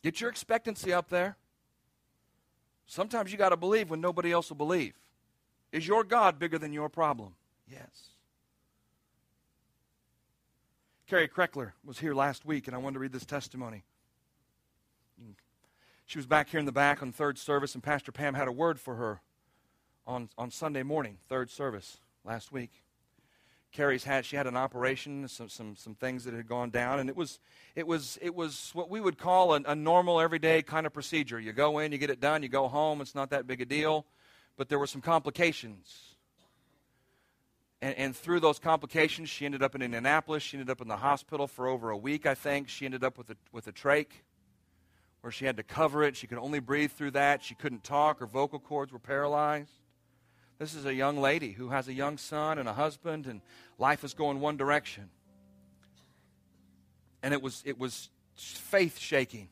Get 0.01 0.21
your 0.21 0.29
expectancy 0.29 0.93
up 0.93 1.09
there. 1.09 1.35
Sometimes 2.87 3.31
you 3.31 3.37
got 3.37 3.49
to 3.49 3.57
believe 3.57 3.89
when 3.89 3.99
nobody 4.01 4.31
else 4.31 4.49
will 4.49 4.57
believe. 4.57 4.93
Is 5.71 5.87
your 5.87 6.03
God 6.03 6.39
bigger 6.39 6.57
than 6.57 6.71
your 6.71 6.87
problem? 6.87 7.33
Yes. 7.69 8.14
Carrie 11.07 11.27
Kreckler 11.27 11.73
was 11.83 11.99
here 11.99 12.15
last 12.15 12.45
week, 12.45 12.65
and 12.67 12.75
I 12.75 12.79
wanted 12.79 12.95
to 12.95 12.99
read 12.99 13.11
this 13.11 13.25
testimony. 13.25 13.83
She 16.07 16.17
was 16.17 16.25
back 16.25 16.49
here 16.49 16.59
in 16.59 16.65
the 16.65 16.71
back 16.71 17.01
on 17.01 17.11
third 17.11 17.37
service, 17.37 17.75
and 17.75 17.83
Pastor 17.83 18.11
Pam 18.11 18.33
had 18.33 18.47
a 18.47 18.51
word 18.51 18.79
for 18.79 18.95
her 18.95 19.21
on, 20.07 20.29
on 20.37 20.49
Sunday 20.49 20.83
morning, 20.83 21.17
third 21.29 21.51
service 21.51 21.97
last 22.23 22.51
week. 22.51 22.71
Carrie's 23.71 24.03
had 24.03 24.25
she 24.25 24.35
had 24.35 24.47
an 24.47 24.55
operation, 24.55 25.27
some 25.27 25.49
some 25.49 25.75
some 25.75 25.95
things 25.95 26.23
that 26.23 26.33
had 26.33 26.47
gone 26.47 26.69
down, 26.69 26.99
and 26.99 27.09
it 27.09 27.15
was 27.15 27.39
it 27.75 27.85
was 27.85 28.17
it 28.21 28.33
was 28.33 28.71
what 28.73 28.89
we 28.89 29.01
would 29.01 29.17
call 29.17 29.53
a, 29.53 29.61
a 29.65 29.75
normal 29.75 30.21
everyday 30.21 30.61
kind 30.61 30.87
of 30.87 30.93
procedure. 30.93 31.39
You 31.39 31.51
go 31.51 31.79
in, 31.79 31.91
you 31.91 31.97
get 31.97 32.09
it 32.09 32.21
done, 32.21 32.41
you 32.41 32.47
go 32.47 32.69
home. 32.69 33.01
It's 33.01 33.13
not 33.13 33.31
that 33.31 33.47
big 33.47 33.59
a 33.59 33.65
deal, 33.65 34.05
but 34.55 34.69
there 34.69 34.79
were 34.79 34.87
some 34.87 35.01
complications 35.01 36.14
and, 37.85 37.95
and, 37.99 38.15
through 38.15 38.39
those 38.39 38.57
complications, 38.57 39.29
she 39.29 39.45
ended 39.45 39.61
up 39.61 39.75
in 39.75 39.83
Indianapolis. 39.83 40.41
She 40.41 40.57
ended 40.57 40.71
up 40.71 40.81
in 40.81 40.87
the 40.87 40.97
hospital 40.97 41.45
for 41.45 41.67
over 41.67 41.91
a 41.91 41.97
week, 41.97 42.25
I 42.25 42.33
think. 42.33 42.67
She 42.67 42.83
ended 42.83 43.03
up 43.03 43.15
with 43.15 43.29
a, 43.29 43.35
with 43.51 43.67
a 43.67 43.71
trach 43.71 44.07
where 45.21 45.29
she 45.29 45.45
had 45.45 45.57
to 45.57 45.63
cover 45.63 46.01
it. 46.01 46.15
She 46.15 46.25
could 46.25 46.39
only 46.39 46.57
breathe 46.57 46.91
through 46.93 47.11
that. 47.11 47.43
She 47.43 47.53
couldn't 47.53 47.83
talk. 47.83 48.21
Her 48.21 48.25
vocal 48.25 48.57
cords 48.57 48.91
were 48.91 48.97
paralyzed. 48.97 49.69
This 50.57 50.73
is 50.73 50.85
a 50.85 50.95
young 50.95 51.21
lady 51.21 51.51
who 51.51 51.69
has 51.69 51.87
a 51.87 51.93
young 51.93 52.17
son 52.17 52.57
and 52.57 52.67
a 52.67 52.73
husband, 52.73 53.27
and 53.27 53.41
life 53.77 54.03
is 54.03 54.15
going 54.15 54.39
one 54.39 54.57
direction. 54.57 55.11
And 57.21 57.35
it 57.35 57.41
was, 57.43 57.61
it 57.67 57.77
was 57.77 58.09
faith 58.35 58.97
shaking. 58.97 59.47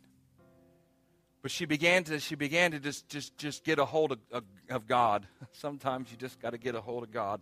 But 1.44 1.52
she 1.52 1.66
began 1.66 2.04
to, 2.06 2.20
she 2.20 2.34
began 2.34 2.72
to 2.72 2.80
just, 2.80 3.08
just, 3.10 3.38
just 3.38 3.64
get 3.64 3.78
a 3.78 3.86
hold 3.86 4.12
of, 4.12 4.20
of, 4.32 4.44
of 4.72 4.88
God. 4.88 5.28
Sometimes 5.52 6.10
you 6.10 6.18
just 6.18 6.42
got 6.42 6.52
to 6.52 6.58
get 6.58 6.74
a 6.74 6.82
hold 6.82 7.04
of 7.04 7.12
God. 7.12 7.40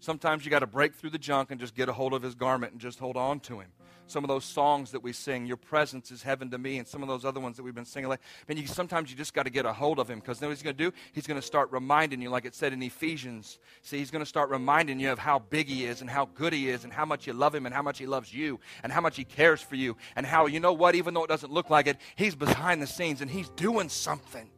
Sometimes 0.00 0.44
you 0.44 0.50
got 0.50 0.60
to 0.60 0.66
break 0.66 0.94
through 0.94 1.10
the 1.10 1.18
junk 1.18 1.50
and 1.50 1.58
just 1.58 1.74
get 1.74 1.88
a 1.88 1.92
hold 1.92 2.14
of 2.14 2.22
his 2.22 2.34
garment 2.34 2.72
and 2.72 2.80
just 2.80 2.98
hold 2.98 3.16
on 3.16 3.40
to 3.40 3.60
him. 3.60 3.68
Some 4.06 4.24
of 4.24 4.28
those 4.28 4.44
songs 4.44 4.92
that 4.92 5.02
we 5.02 5.12
sing, 5.12 5.44
Your 5.44 5.58
Presence 5.58 6.10
is 6.10 6.22
Heaven 6.22 6.50
to 6.52 6.56
Me, 6.56 6.78
and 6.78 6.88
some 6.88 7.02
of 7.02 7.08
those 7.08 7.26
other 7.26 7.40
ones 7.40 7.58
that 7.58 7.62
we've 7.62 7.74
been 7.74 7.84
singing. 7.84 8.08
Like, 8.08 8.22
man, 8.48 8.56
you, 8.56 8.66
sometimes 8.66 9.10
you 9.10 9.16
just 9.16 9.34
got 9.34 9.42
to 9.42 9.50
get 9.50 9.66
a 9.66 9.72
hold 9.72 9.98
of 9.98 10.08
him 10.08 10.20
because 10.20 10.38
then 10.38 10.48
what 10.48 10.56
he's 10.56 10.62
going 10.62 10.76
to 10.76 10.84
do? 10.90 10.96
He's 11.12 11.26
going 11.26 11.38
to 11.38 11.46
start 11.46 11.70
reminding 11.72 12.22
you, 12.22 12.30
like 12.30 12.46
it 12.46 12.54
said 12.54 12.72
in 12.72 12.82
Ephesians. 12.82 13.58
See, 13.82 13.98
he's 13.98 14.10
going 14.10 14.22
to 14.22 14.28
start 14.28 14.48
reminding 14.48 14.98
you 14.98 15.12
of 15.12 15.18
how 15.18 15.40
big 15.40 15.68
he 15.68 15.84
is 15.84 16.00
and 16.00 16.08
how 16.08 16.24
good 16.24 16.54
he 16.54 16.70
is 16.70 16.84
and 16.84 16.92
how 16.92 17.04
much 17.04 17.26
you 17.26 17.34
love 17.34 17.54
him 17.54 17.66
and 17.66 17.74
how 17.74 17.82
much 17.82 17.98
he 17.98 18.06
loves 18.06 18.32
you 18.32 18.60
and 18.82 18.90
how 18.90 19.02
much 19.02 19.16
he 19.16 19.24
cares 19.24 19.60
for 19.60 19.76
you 19.76 19.94
and 20.16 20.24
how, 20.24 20.46
you 20.46 20.58
know 20.58 20.72
what, 20.72 20.94
even 20.94 21.12
though 21.12 21.24
it 21.24 21.28
doesn't 21.28 21.52
look 21.52 21.68
like 21.68 21.86
it, 21.86 21.98
he's 22.16 22.34
behind 22.34 22.80
the 22.80 22.86
scenes 22.86 23.20
and 23.20 23.30
he's 23.30 23.50
doing 23.50 23.90
something 23.90 24.48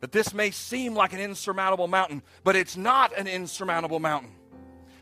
that 0.00 0.12
this 0.12 0.34
may 0.34 0.50
seem 0.50 0.94
like 0.94 1.14
an 1.14 1.20
insurmountable 1.20 1.88
mountain, 1.88 2.22
but 2.44 2.54
it's 2.54 2.76
not 2.76 3.16
an 3.16 3.26
insurmountable 3.26 4.00
mountain. 4.00 4.30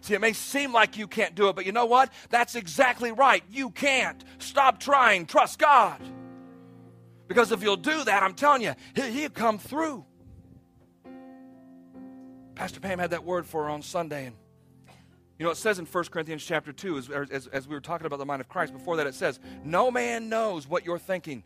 See, 0.05 0.13
it 0.13 0.21
may 0.21 0.35
seem 0.35 0.71
like 0.71 0.99
you 0.99 1.07
can't 1.07 1.35
do 1.35 1.49
it, 1.49 1.57
but 1.57 1.65
you 1.65 1.73
know 1.73 1.87
what? 1.87 2.13
That's 2.29 2.57
exactly 2.57 3.11
right. 3.11 3.43
You 3.51 3.71
can't. 3.71 4.23
Stop 4.37 4.79
trying. 4.79 5.25
Trust 5.25 5.59
God. 5.59 5.99
Because 7.27 7.53
if 7.53 7.63
you'll 7.63 7.77
do 7.77 8.05
that, 8.05 8.23
I'm 8.23 8.35
telling 8.35 8.61
you, 8.61 8.75
He'll 8.95 9.31
come 9.31 9.59
through. 9.59 10.05
Pastor 12.55 12.81
Pam 12.81 12.99
had 12.99 13.13
that 13.13 13.25
word 13.25 13.47
for 13.47 13.65
her 13.65 13.71
on 13.71 13.81
Sunday, 13.81 14.27
and 14.27 14.37
you 15.39 15.47
know, 15.47 15.51
it 15.51 15.57
says 15.57 15.79
in 15.79 15.87
1 15.87 16.05
Corinthians 16.11 16.45
chapter 16.45 16.71
2, 16.71 16.99
as, 16.99 17.11
as, 17.31 17.47
as, 17.47 17.67
we 17.67 17.75
were 17.75 17.81
talking 17.81 18.07
about 18.07 18.19
the 18.19 18.27
mind 18.27 18.43
of 18.43 18.49
Christ, 18.51 18.75
before 18.75 18.99
that 18.99 19.07
it 19.07 19.15
says, 19.15 19.41
No 19.65 19.91
man 19.91 20.29
knows 20.29 20.69
what 20.69 20.85
you're 20.85 20.99
thinking. 20.99 21.45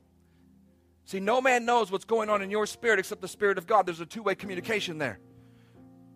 See, 1.04 1.20
no 1.20 1.40
man 1.40 1.64
knows 1.64 1.92
what's 1.92 2.04
going 2.04 2.28
on 2.28 2.42
in 2.42 2.50
your 2.50 2.66
spirit 2.66 2.98
except 2.98 3.20
the 3.20 3.28
Spirit 3.28 3.56
of 3.56 3.68
God. 3.68 3.86
There's 3.86 4.00
a 4.00 4.06
two 4.06 4.24
way 4.24 4.34
communication 4.34 4.98
there. 4.98 5.20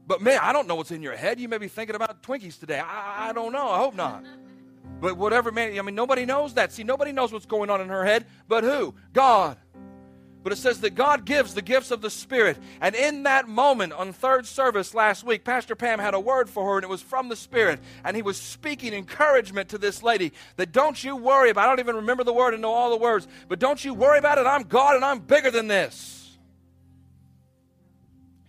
But 0.07 0.21
man, 0.21 0.39
I 0.43 0.53
don't 0.53 0.67
know 0.67 0.75
what's 0.75 0.91
in 0.91 1.03
your 1.03 1.17
head. 1.17 1.39
You 1.41 1.49
may 1.49 1.59
be 1.59 1.69
thinking 1.69 1.97
about 1.97 2.23
Twinkies 2.23 2.59
today. 2.59 2.81
I, 2.81 3.31
I 3.31 3.33
don't 3.33 3.53
know. 3.53 3.69
I 3.69 3.79
hope 3.79 3.95
not. 3.95 4.25
But 5.01 5.17
whatever, 5.17 5.51
man, 5.51 5.79
I 5.79 5.83
mean, 5.83 5.95
nobody 5.95 6.25
knows 6.25 6.55
that. 6.55 6.73
See, 6.73 6.85
nobody 6.85 7.13
knows 7.13 7.33
what's 7.33 7.47
going 7.47 7.71
on 7.71 7.81
in 7.81 7.89
her 7.89 8.05
head, 8.05 8.27
but 8.49 8.65
who? 8.65 8.95
God. 9.13 9.57
But 10.43 10.53
it 10.53 10.57
says 10.57 10.81
that 10.81 10.97
God 10.97 11.25
gives 11.25 11.55
the 11.55 11.63
gifts 11.63 11.93
of 11.93 12.01
the 12.01 12.11
Spirit. 12.11 12.59
And 12.81 12.97
in 12.97 13.23
that 13.25 13.49
moment 13.49 13.93
on 13.93 14.13
third 14.13 14.45
service 14.45 14.93
last 14.93 15.23
week, 15.23 15.45
Pastor 15.45 15.77
Pam 15.77 16.01
had 16.01 16.15
a 16.15 16.21
word 16.21 16.51
for 16.51 16.67
her, 16.67 16.77
and 16.77 16.85
it 16.85 16.89
was 16.89 17.01
from 17.01 17.29
the 17.29 17.37
Spirit. 17.37 17.79
And 18.05 18.17
he 18.17 18.23
was 18.23 18.37
speaking 18.37 18.93
encouragement 18.93 19.69
to 19.69 19.79
this 19.79 20.03
lady 20.03 20.33
that 20.57 20.73
don't 20.73 21.03
you 21.03 21.15
worry 21.17 21.51
about 21.51 21.65
I 21.65 21.69
don't 21.69 21.81
even 21.81 21.97
remember 21.97 22.25
the 22.25 22.33
word 22.33 22.55
and 22.55 22.63
know 22.63 22.73
all 22.73 22.91
the 22.91 22.97
words, 22.97 23.29
but 23.49 23.61
don't 23.61 23.85
you 23.85 23.95
worry 23.95 24.19
about 24.19 24.39
it. 24.39 24.47
I'm 24.47 24.65
God 24.65 24.97
and 24.97 25.05
I'm 25.05 25.21
bigger 25.21 25.51
than 25.51 25.69
this. 25.69 26.22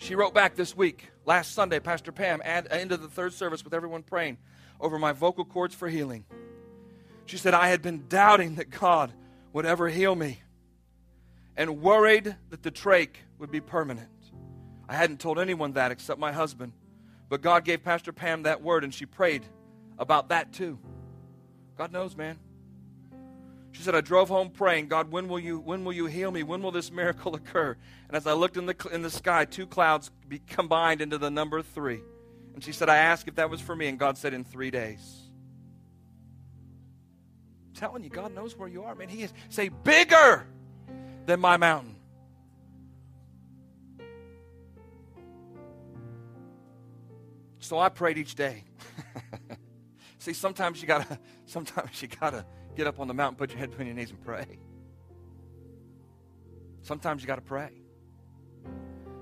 She 0.03 0.15
wrote 0.15 0.33
back 0.33 0.55
this 0.55 0.75
week, 0.75 1.11
last 1.25 1.53
Sunday, 1.53 1.79
Pastor 1.79 2.11
Pam, 2.11 2.41
at 2.43 2.69
uh, 2.69 2.75
into 2.75 2.97
the 2.97 3.07
third 3.07 3.31
service 3.31 3.63
with 3.63 3.73
everyone 3.73 4.03
praying 4.03 4.37
over 4.81 4.99
my 4.99 5.13
vocal 5.13 5.45
cords 5.45 5.73
for 5.73 5.87
healing. 5.87 6.25
She 7.25 7.37
said, 7.37 7.53
I 7.53 7.69
had 7.69 7.81
been 7.81 8.03
doubting 8.09 8.55
that 8.55 8.69
God 8.69 9.13
would 9.53 9.65
ever 9.65 9.87
heal 9.87 10.13
me 10.13 10.41
and 11.55 11.81
worried 11.81 12.35
that 12.49 12.63
the 12.63 12.69
trach 12.69 13.11
would 13.39 13.49
be 13.49 13.61
permanent. 13.61 14.09
I 14.89 14.95
hadn't 14.95 15.21
told 15.21 15.39
anyone 15.39 15.71
that 15.73 15.93
except 15.93 16.19
my 16.19 16.33
husband. 16.33 16.73
But 17.29 17.41
God 17.41 17.63
gave 17.63 17.81
Pastor 17.81 18.11
Pam 18.11 18.43
that 18.43 18.61
word, 18.61 18.83
and 18.83 18.93
she 18.93 19.05
prayed 19.05 19.45
about 19.97 20.27
that 20.29 20.51
too. 20.51 20.79
God 21.77 21.93
knows, 21.93 22.17
man. 22.17 22.39
She 23.73 23.81
said, 23.81 23.95
I 23.95 24.01
drove 24.01 24.29
home 24.29 24.51
praying, 24.51 24.87
God, 24.87 25.11
when 25.11 25.27
will 25.27 25.39
you, 25.39 25.59
when 25.59 25.83
will 25.83 25.93
you 25.93 26.05
heal 26.05 26.29
me? 26.29 26.43
When 26.43 26.61
will 26.61 26.71
this 26.71 26.91
miracle 26.91 27.35
occur? 27.35 27.75
And 28.07 28.15
as 28.15 28.27
I 28.27 28.33
looked 28.33 28.55
in 28.55 28.67
the, 28.67 28.75
in 28.91 29.01
the 29.01 29.09
sky, 29.09 29.45
two 29.45 29.65
clouds 29.65 30.11
combined 30.47 31.01
into 31.01 31.17
the 31.17 31.31
number 31.31 31.61
three. 31.61 32.01
And 32.53 32.63
she 32.63 32.71
said, 32.71 32.87
I 32.87 32.97
asked 32.97 33.27
if 33.27 33.35
that 33.35 33.49
was 33.49 33.59
for 33.59 33.75
me, 33.75 33.87
and 33.87 33.97
God 33.97 34.15
said, 34.17 34.33
in 34.33 34.43
three 34.43 34.69
days. 34.69 35.21
I'm 37.67 37.73
telling 37.73 38.03
you, 38.03 38.11
God 38.11 38.35
knows 38.35 38.55
where 38.55 38.69
you 38.69 38.83
are, 38.83 38.93
man. 38.93 39.09
He 39.09 39.23
is, 39.23 39.33
say, 39.49 39.69
bigger 39.69 40.45
than 41.25 41.39
my 41.39 41.57
mountain. 41.57 41.95
So 47.57 47.79
I 47.79 47.89
prayed 47.89 48.19
each 48.19 48.35
day. 48.35 48.65
See, 50.19 50.33
sometimes 50.33 50.79
you 50.79 50.87
gotta, 50.87 51.17
sometimes 51.47 51.99
you 52.03 52.07
gotta 52.07 52.45
get 52.75 52.87
up 52.87 52.99
on 52.99 53.07
the 53.07 53.13
mountain, 53.13 53.37
put 53.37 53.51
your 53.51 53.59
head 53.59 53.69
between 53.69 53.87
your 53.87 53.95
knees, 53.95 54.09
and 54.09 54.23
pray. 54.23 54.45
Sometimes 56.81 57.21
you 57.21 57.27
gotta 57.27 57.41
pray. 57.41 57.71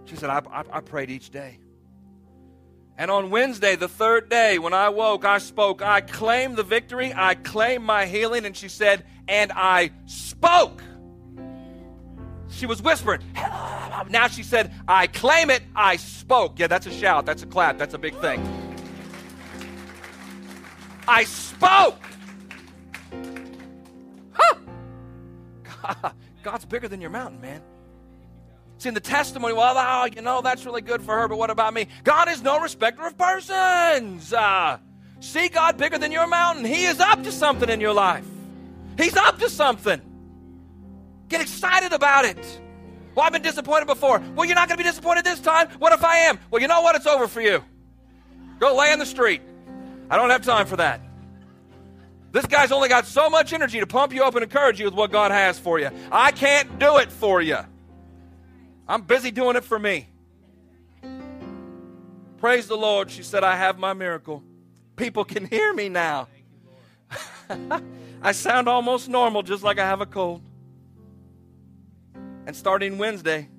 She 0.05 0.15
said, 0.15 0.29
I, 0.29 0.41
I, 0.51 0.63
I 0.71 0.81
prayed 0.81 1.09
each 1.09 1.29
day. 1.29 1.59
And 2.97 3.09
on 3.09 3.29
Wednesday, 3.29 3.75
the 3.75 3.87
third 3.87 4.29
day, 4.29 4.59
when 4.59 4.73
I 4.73 4.89
woke, 4.89 5.25
I 5.25 5.37
spoke. 5.37 5.81
I 5.81 6.01
claimed 6.01 6.55
the 6.55 6.63
victory. 6.63 7.13
I 7.15 7.35
claimed 7.35 7.83
my 7.83 8.05
healing. 8.05 8.45
And 8.45 8.55
she 8.55 8.67
said, 8.67 9.05
and 9.27 9.51
I 9.53 9.91
spoke. 10.05 10.83
She 12.49 12.65
was 12.65 12.81
whispering. 12.81 13.21
Now 14.09 14.27
she 14.27 14.43
said, 14.43 14.73
I 14.87 15.07
claim 15.07 15.49
it, 15.49 15.63
I 15.75 15.95
spoke. 15.95 16.59
Yeah, 16.59 16.67
that's 16.67 16.85
a 16.85 16.91
shout, 16.91 17.25
that's 17.25 17.43
a 17.43 17.45
clap, 17.45 17.77
that's 17.77 17.93
a 17.93 17.97
big 17.97 18.15
thing. 18.17 18.45
I 21.07 21.23
spoke. 21.23 22.01
God's 26.43 26.65
bigger 26.65 26.87
than 26.87 27.01
your 27.01 27.09
mountain, 27.09 27.41
man. 27.41 27.61
See, 28.77 28.89
in 28.89 28.95
the 28.95 28.99
testimony, 28.99 29.53
well, 29.53 29.75
oh, 29.77 30.05
you 30.05 30.21
know, 30.21 30.41
that's 30.41 30.65
really 30.65 30.81
good 30.81 31.03
for 31.03 31.15
her, 31.15 31.27
but 31.27 31.37
what 31.37 31.51
about 31.51 31.73
me? 31.73 31.87
God 32.03 32.29
is 32.29 32.41
no 32.41 32.59
respecter 32.59 33.05
of 33.05 33.15
persons. 33.15 34.33
Uh, 34.33 34.79
see 35.19 35.49
God 35.49 35.77
bigger 35.77 35.99
than 35.99 36.11
your 36.11 36.25
mountain. 36.25 36.65
He 36.65 36.85
is 36.85 36.99
up 36.99 37.23
to 37.23 37.31
something 37.31 37.69
in 37.69 37.79
your 37.79 37.93
life. 37.93 38.25
He's 38.97 39.15
up 39.15 39.37
to 39.39 39.49
something. 39.49 40.01
Get 41.29 41.41
excited 41.41 41.93
about 41.93 42.25
it. 42.25 42.61
Well, 43.13 43.25
I've 43.25 43.33
been 43.33 43.41
disappointed 43.41 43.85
before. 43.85 44.19
Well, 44.35 44.45
you're 44.45 44.55
not 44.55 44.67
going 44.67 44.77
to 44.77 44.83
be 44.83 44.89
disappointed 44.89 45.25
this 45.25 45.39
time. 45.39 45.69
What 45.79 45.93
if 45.93 46.03
I 46.03 46.17
am? 46.17 46.39
Well, 46.49 46.61
you 46.61 46.67
know 46.67 46.81
what? 46.81 46.95
It's 46.95 47.05
over 47.05 47.27
for 47.27 47.41
you. 47.41 47.63
Go 48.59 48.75
lay 48.75 48.91
in 48.91 48.99
the 48.99 49.05
street. 49.05 49.41
I 50.09 50.17
don't 50.17 50.29
have 50.29 50.43
time 50.43 50.65
for 50.65 50.77
that. 50.77 51.01
This 52.31 52.45
guy's 52.45 52.71
only 52.71 52.87
got 52.87 53.05
so 53.05 53.29
much 53.29 53.51
energy 53.51 53.79
to 53.79 53.87
pump 53.87 54.13
you 54.13 54.23
up 54.23 54.35
and 54.35 54.43
encourage 54.43 54.79
you 54.79 54.85
with 54.85 54.93
what 54.93 55.11
God 55.11 55.31
has 55.31 55.59
for 55.59 55.79
you. 55.79 55.89
I 56.11 56.31
can't 56.31 56.79
do 56.79 56.97
it 56.97 57.11
for 57.11 57.41
you. 57.41 57.57
I'm 58.87 59.01
busy 59.01 59.31
doing 59.31 59.55
it 59.57 59.63
for 59.63 59.77
me. 59.77 60.07
Praise 62.37 62.67
the 62.67 62.77
Lord. 62.77 63.11
She 63.11 63.23
said, 63.23 63.43
I 63.43 63.55
have 63.55 63.77
my 63.77 63.93
miracle. 63.93 64.43
People 64.95 65.25
can 65.25 65.45
hear 65.45 65.73
me 65.73 65.89
now. 65.89 66.27
I 68.21 68.31
sound 68.31 68.67
almost 68.67 69.09
normal, 69.09 69.43
just 69.43 69.63
like 69.63 69.77
I 69.77 69.85
have 69.85 70.01
a 70.01 70.05
cold. 70.05 70.41
And 72.45 72.55
starting 72.55 72.97
Wednesday, 72.97 73.49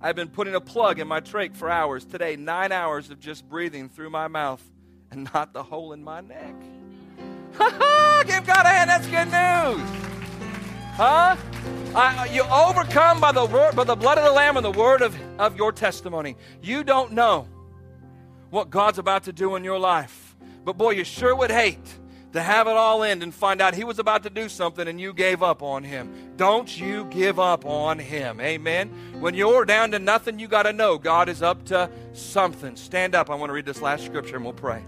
I've 0.00 0.16
been 0.16 0.28
putting 0.28 0.54
a 0.54 0.60
plug 0.60 1.00
in 1.00 1.08
my 1.08 1.20
trach 1.20 1.56
for 1.56 1.68
hours. 1.68 2.04
Today, 2.04 2.36
nine 2.36 2.72
hours 2.72 3.10
of 3.10 3.20
just 3.20 3.48
breathing 3.48 3.88
through 3.88 4.10
my 4.10 4.28
mouth 4.28 4.62
and 5.10 5.28
not 5.34 5.52
the 5.52 5.62
hole 5.62 5.92
in 5.92 6.04
my 6.04 6.20
neck. 6.20 6.54
Give 8.26 8.46
God 8.46 8.66
a 8.66 8.68
hand. 8.68 8.90
That's 8.90 9.06
good 9.06 9.26
news. 9.26 10.04
Huh? 10.96 11.36
I, 11.94 12.16
uh, 12.18 12.24
you 12.24 12.42
overcome 12.42 13.20
by 13.20 13.32
the 13.32 13.44
word, 13.44 13.76
by 13.76 13.84
the 13.84 13.94
blood 13.94 14.18
of 14.18 14.24
the 14.24 14.32
Lamb 14.32 14.56
and 14.56 14.64
the 14.64 14.70
word 14.70 15.00
of, 15.00 15.16
of 15.38 15.56
your 15.56 15.72
testimony. 15.72 16.36
You 16.60 16.82
don't 16.82 17.12
know 17.12 17.46
what 18.50 18.70
God's 18.70 18.98
about 18.98 19.24
to 19.24 19.32
do 19.32 19.54
in 19.56 19.64
your 19.64 19.78
life. 19.78 20.34
But 20.64 20.76
boy, 20.76 20.90
you 20.90 21.04
sure 21.04 21.34
would 21.34 21.50
hate 21.50 21.98
to 22.32 22.42
have 22.42 22.66
it 22.66 22.72
all 22.72 23.04
end 23.04 23.22
and 23.22 23.32
find 23.32 23.60
out 23.60 23.74
he 23.74 23.84
was 23.84 24.00
about 24.00 24.24
to 24.24 24.30
do 24.30 24.48
something 24.48 24.88
and 24.88 25.00
you 25.00 25.12
gave 25.12 25.42
up 25.42 25.62
on 25.62 25.84
him. 25.84 26.12
Don't 26.36 26.80
you 26.80 27.04
give 27.06 27.38
up 27.38 27.64
on 27.64 28.00
him. 28.00 28.40
Amen. 28.40 28.88
When 29.20 29.34
you're 29.34 29.64
down 29.64 29.92
to 29.92 30.00
nothing, 30.00 30.40
you 30.40 30.48
got 30.48 30.64
to 30.64 30.72
know 30.72 30.98
God 30.98 31.28
is 31.28 31.42
up 31.42 31.64
to 31.66 31.88
something. 32.12 32.74
Stand 32.74 33.14
up. 33.14 33.30
I 33.30 33.36
want 33.36 33.50
to 33.50 33.54
read 33.54 33.66
this 33.66 33.80
last 33.80 34.04
scripture 34.04 34.34
and 34.34 34.44
we'll 34.44 34.52
pray. 34.52 34.82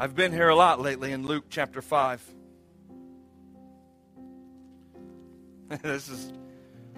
I've 0.00 0.16
been 0.16 0.32
here 0.32 0.48
a 0.48 0.54
lot 0.54 0.80
lately 0.80 1.12
in 1.12 1.26
Luke 1.26 1.44
chapter 1.50 1.82
5. 1.82 2.22
this 5.82 6.08
is, 6.08 6.32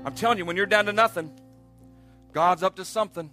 I'm 0.05 0.15
telling 0.15 0.38
you, 0.38 0.45
when 0.45 0.57
you're 0.57 0.67
down 0.67 0.87
to 0.87 0.93
nothing, 0.93 1.37
God's 2.31 2.62
up 2.62 2.77
to 2.77 2.85
something. 2.85 3.29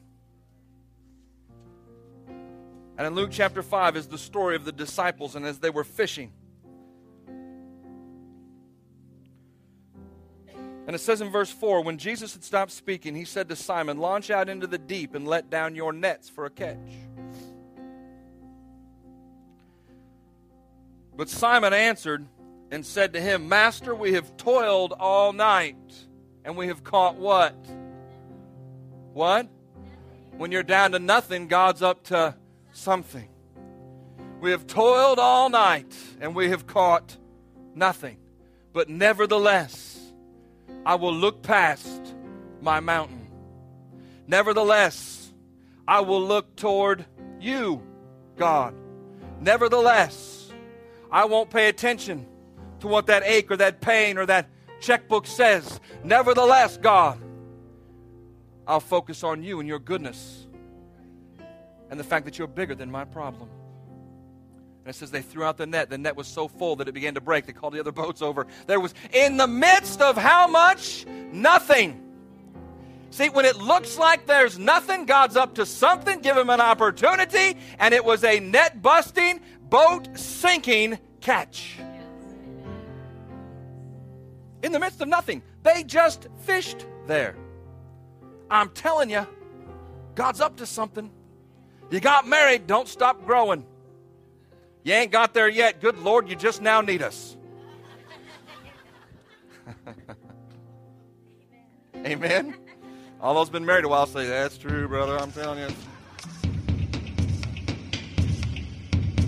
And 2.97 3.05
in 3.05 3.13
Luke 3.13 3.29
chapter 3.32 3.62
5 3.62 3.95
is 3.95 4.08
the 4.08 4.17
story 4.17 4.55
of 4.55 4.65
the 4.65 4.71
disciples 4.71 5.36
and 5.36 5.45
as 5.45 5.60
they 5.60 5.69
were 5.69 5.84
fishing. 5.84 6.32
And 10.88 10.95
it 10.95 10.99
says 10.99 11.21
in 11.21 11.29
verse 11.29 11.51
4 11.51 11.84
when 11.84 11.99
Jesus 11.99 12.34
had 12.34 12.43
stopped 12.43 12.71
speaking, 12.71 13.13
he 13.13 13.23
said 13.23 13.47
to 13.49 13.55
Simon, 13.55 13.99
Launch 13.99 14.32
out 14.32 14.49
into 14.49 14.65
the 14.65 14.79
deep 14.79 15.13
and 15.13 15.27
let 15.27 15.51
down 15.51 15.75
your 15.75 15.93
nets 15.93 16.27
for 16.27 16.47
a 16.47 16.49
catch. 16.49 16.79
But 21.19 21.27
Simon 21.27 21.73
answered 21.73 22.25
and 22.71 22.86
said 22.86 23.12
to 23.12 23.19
him, 23.19 23.49
Master, 23.49 23.93
we 23.93 24.13
have 24.13 24.38
toiled 24.38 24.93
all 24.97 25.34
night 25.34 25.75
and 26.45 26.55
we 26.55 26.67
have 26.67 26.86
caught 26.86 27.17
what? 27.17 27.58
What? 29.12 29.49
When 30.38 30.53
you're 30.53 30.63
down 30.63 30.93
to 30.93 30.99
nothing, 30.99 31.49
God's 31.49 31.82
up 31.82 32.05
to 32.05 32.36
something. 32.71 33.27
We 34.39 34.51
have 34.51 34.65
toiled 34.65 35.19
all 35.19 35.49
night 35.49 35.93
and 36.21 36.34
we 36.34 36.51
have 36.51 36.65
caught 36.65 37.17
nothing. 37.75 38.15
But 38.71 38.88
nevertheless, 38.88 39.99
I 40.86 40.95
will 40.95 41.13
look 41.13 41.41
past 41.41 42.15
my 42.62 42.79
mountain. 42.79 43.27
Nevertheless, 44.25 45.34
I 45.86 45.99
will 45.99 46.25
look 46.25 46.55
toward 46.55 47.05
you, 47.41 47.84
God. 48.38 48.73
Nevertheless, 49.41 50.38
I 51.11 51.25
won't 51.25 51.49
pay 51.49 51.69
attention 51.69 52.25
to 52.79 52.87
what 52.87 53.07
that 53.07 53.23
ache 53.23 53.51
or 53.51 53.57
that 53.57 53.81
pain 53.81 54.17
or 54.17 54.25
that 54.25 54.49
checkbook 54.79 55.27
says. 55.27 55.79
Nevertheless, 56.03 56.77
God, 56.77 57.19
I'll 58.67 58.79
focus 58.79 59.23
on 59.23 59.43
you 59.43 59.59
and 59.59 59.67
your 59.67 59.79
goodness 59.79 60.47
and 61.89 61.99
the 61.99 62.03
fact 62.03 62.25
that 62.25 62.37
you're 62.37 62.47
bigger 62.47 62.75
than 62.75 62.91
my 62.91 63.05
problem. 63.05 63.49
And 64.85 64.95
it 64.95 64.97
says 64.97 65.11
they 65.11 65.21
threw 65.21 65.43
out 65.43 65.57
the 65.57 65.65
net. 65.65 65.89
The 65.89 65.97
net 65.97 66.15
was 66.15 66.27
so 66.27 66.47
full 66.47 66.75
that 66.77 66.87
it 66.87 66.93
began 66.93 67.15
to 67.15 67.21
break. 67.21 67.45
They 67.45 67.53
called 67.53 67.73
the 67.73 67.79
other 67.79 67.91
boats 68.03 68.21
over. 68.21 68.47
There 68.67 68.79
was, 68.79 68.93
in 69.11 69.37
the 69.37 69.47
midst 69.47 70.01
of 70.01 70.17
how 70.17 70.47
much? 70.47 71.05
Nothing. 71.31 72.05
See, 73.11 73.29
when 73.29 73.45
it 73.45 73.57
looks 73.57 73.97
like 73.97 74.27
there's 74.27 74.59
nothing, 74.59 75.05
God's 75.05 75.35
up 75.35 75.55
to 75.55 75.65
something. 75.65 76.19
Give 76.21 76.37
him 76.37 76.49
an 76.49 76.61
opportunity. 76.61 77.57
And 77.79 77.93
it 77.93 78.05
was 78.05 78.23
a 78.23 78.39
net 78.39 78.81
busting, 78.81 79.41
boat 79.69 80.08
sinking 80.17 80.99
catch. 81.21 81.77
In 84.62 84.71
the 84.71 84.79
midst 84.79 85.01
of 85.01 85.08
nothing, 85.08 85.41
they 85.63 85.84
just 85.84 86.27
fished 86.41 86.86
there. 87.08 87.36
I'm 88.49 88.69
telling 88.69 89.10
you, 89.10 89.25
God's 90.15 90.41
up 90.41 90.58
to 90.58 90.65
something. 90.65 91.12
You 91.91 91.99
got 91.99 92.27
married, 92.27 92.67
don't 92.67 92.88
stop 92.88 93.25
growing. 93.25 93.65
You 94.84 94.93
ain't 94.93 95.12
got 95.12 95.34
there 95.34 95.49
yet. 95.49 95.82
Good 95.82 95.99
Lord, 95.99 96.29
you 96.29 96.36
just 96.36 96.62
now 96.62 96.82
need 96.82 97.01
us. 97.01 97.38
Amen. 101.95 102.55
All 103.21 103.34
those 103.34 103.49
been 103.49 103.65
married 103.65 103.86
a 103.86 103.89
while 103.89 104.05
say, 104.08 104.27
That's 104.27 104.58
true, 104.58 104.88
brother. 104.88 105.17
I'm 105.17 105.32
telling 105.32 105.60
you. 105.60 105.67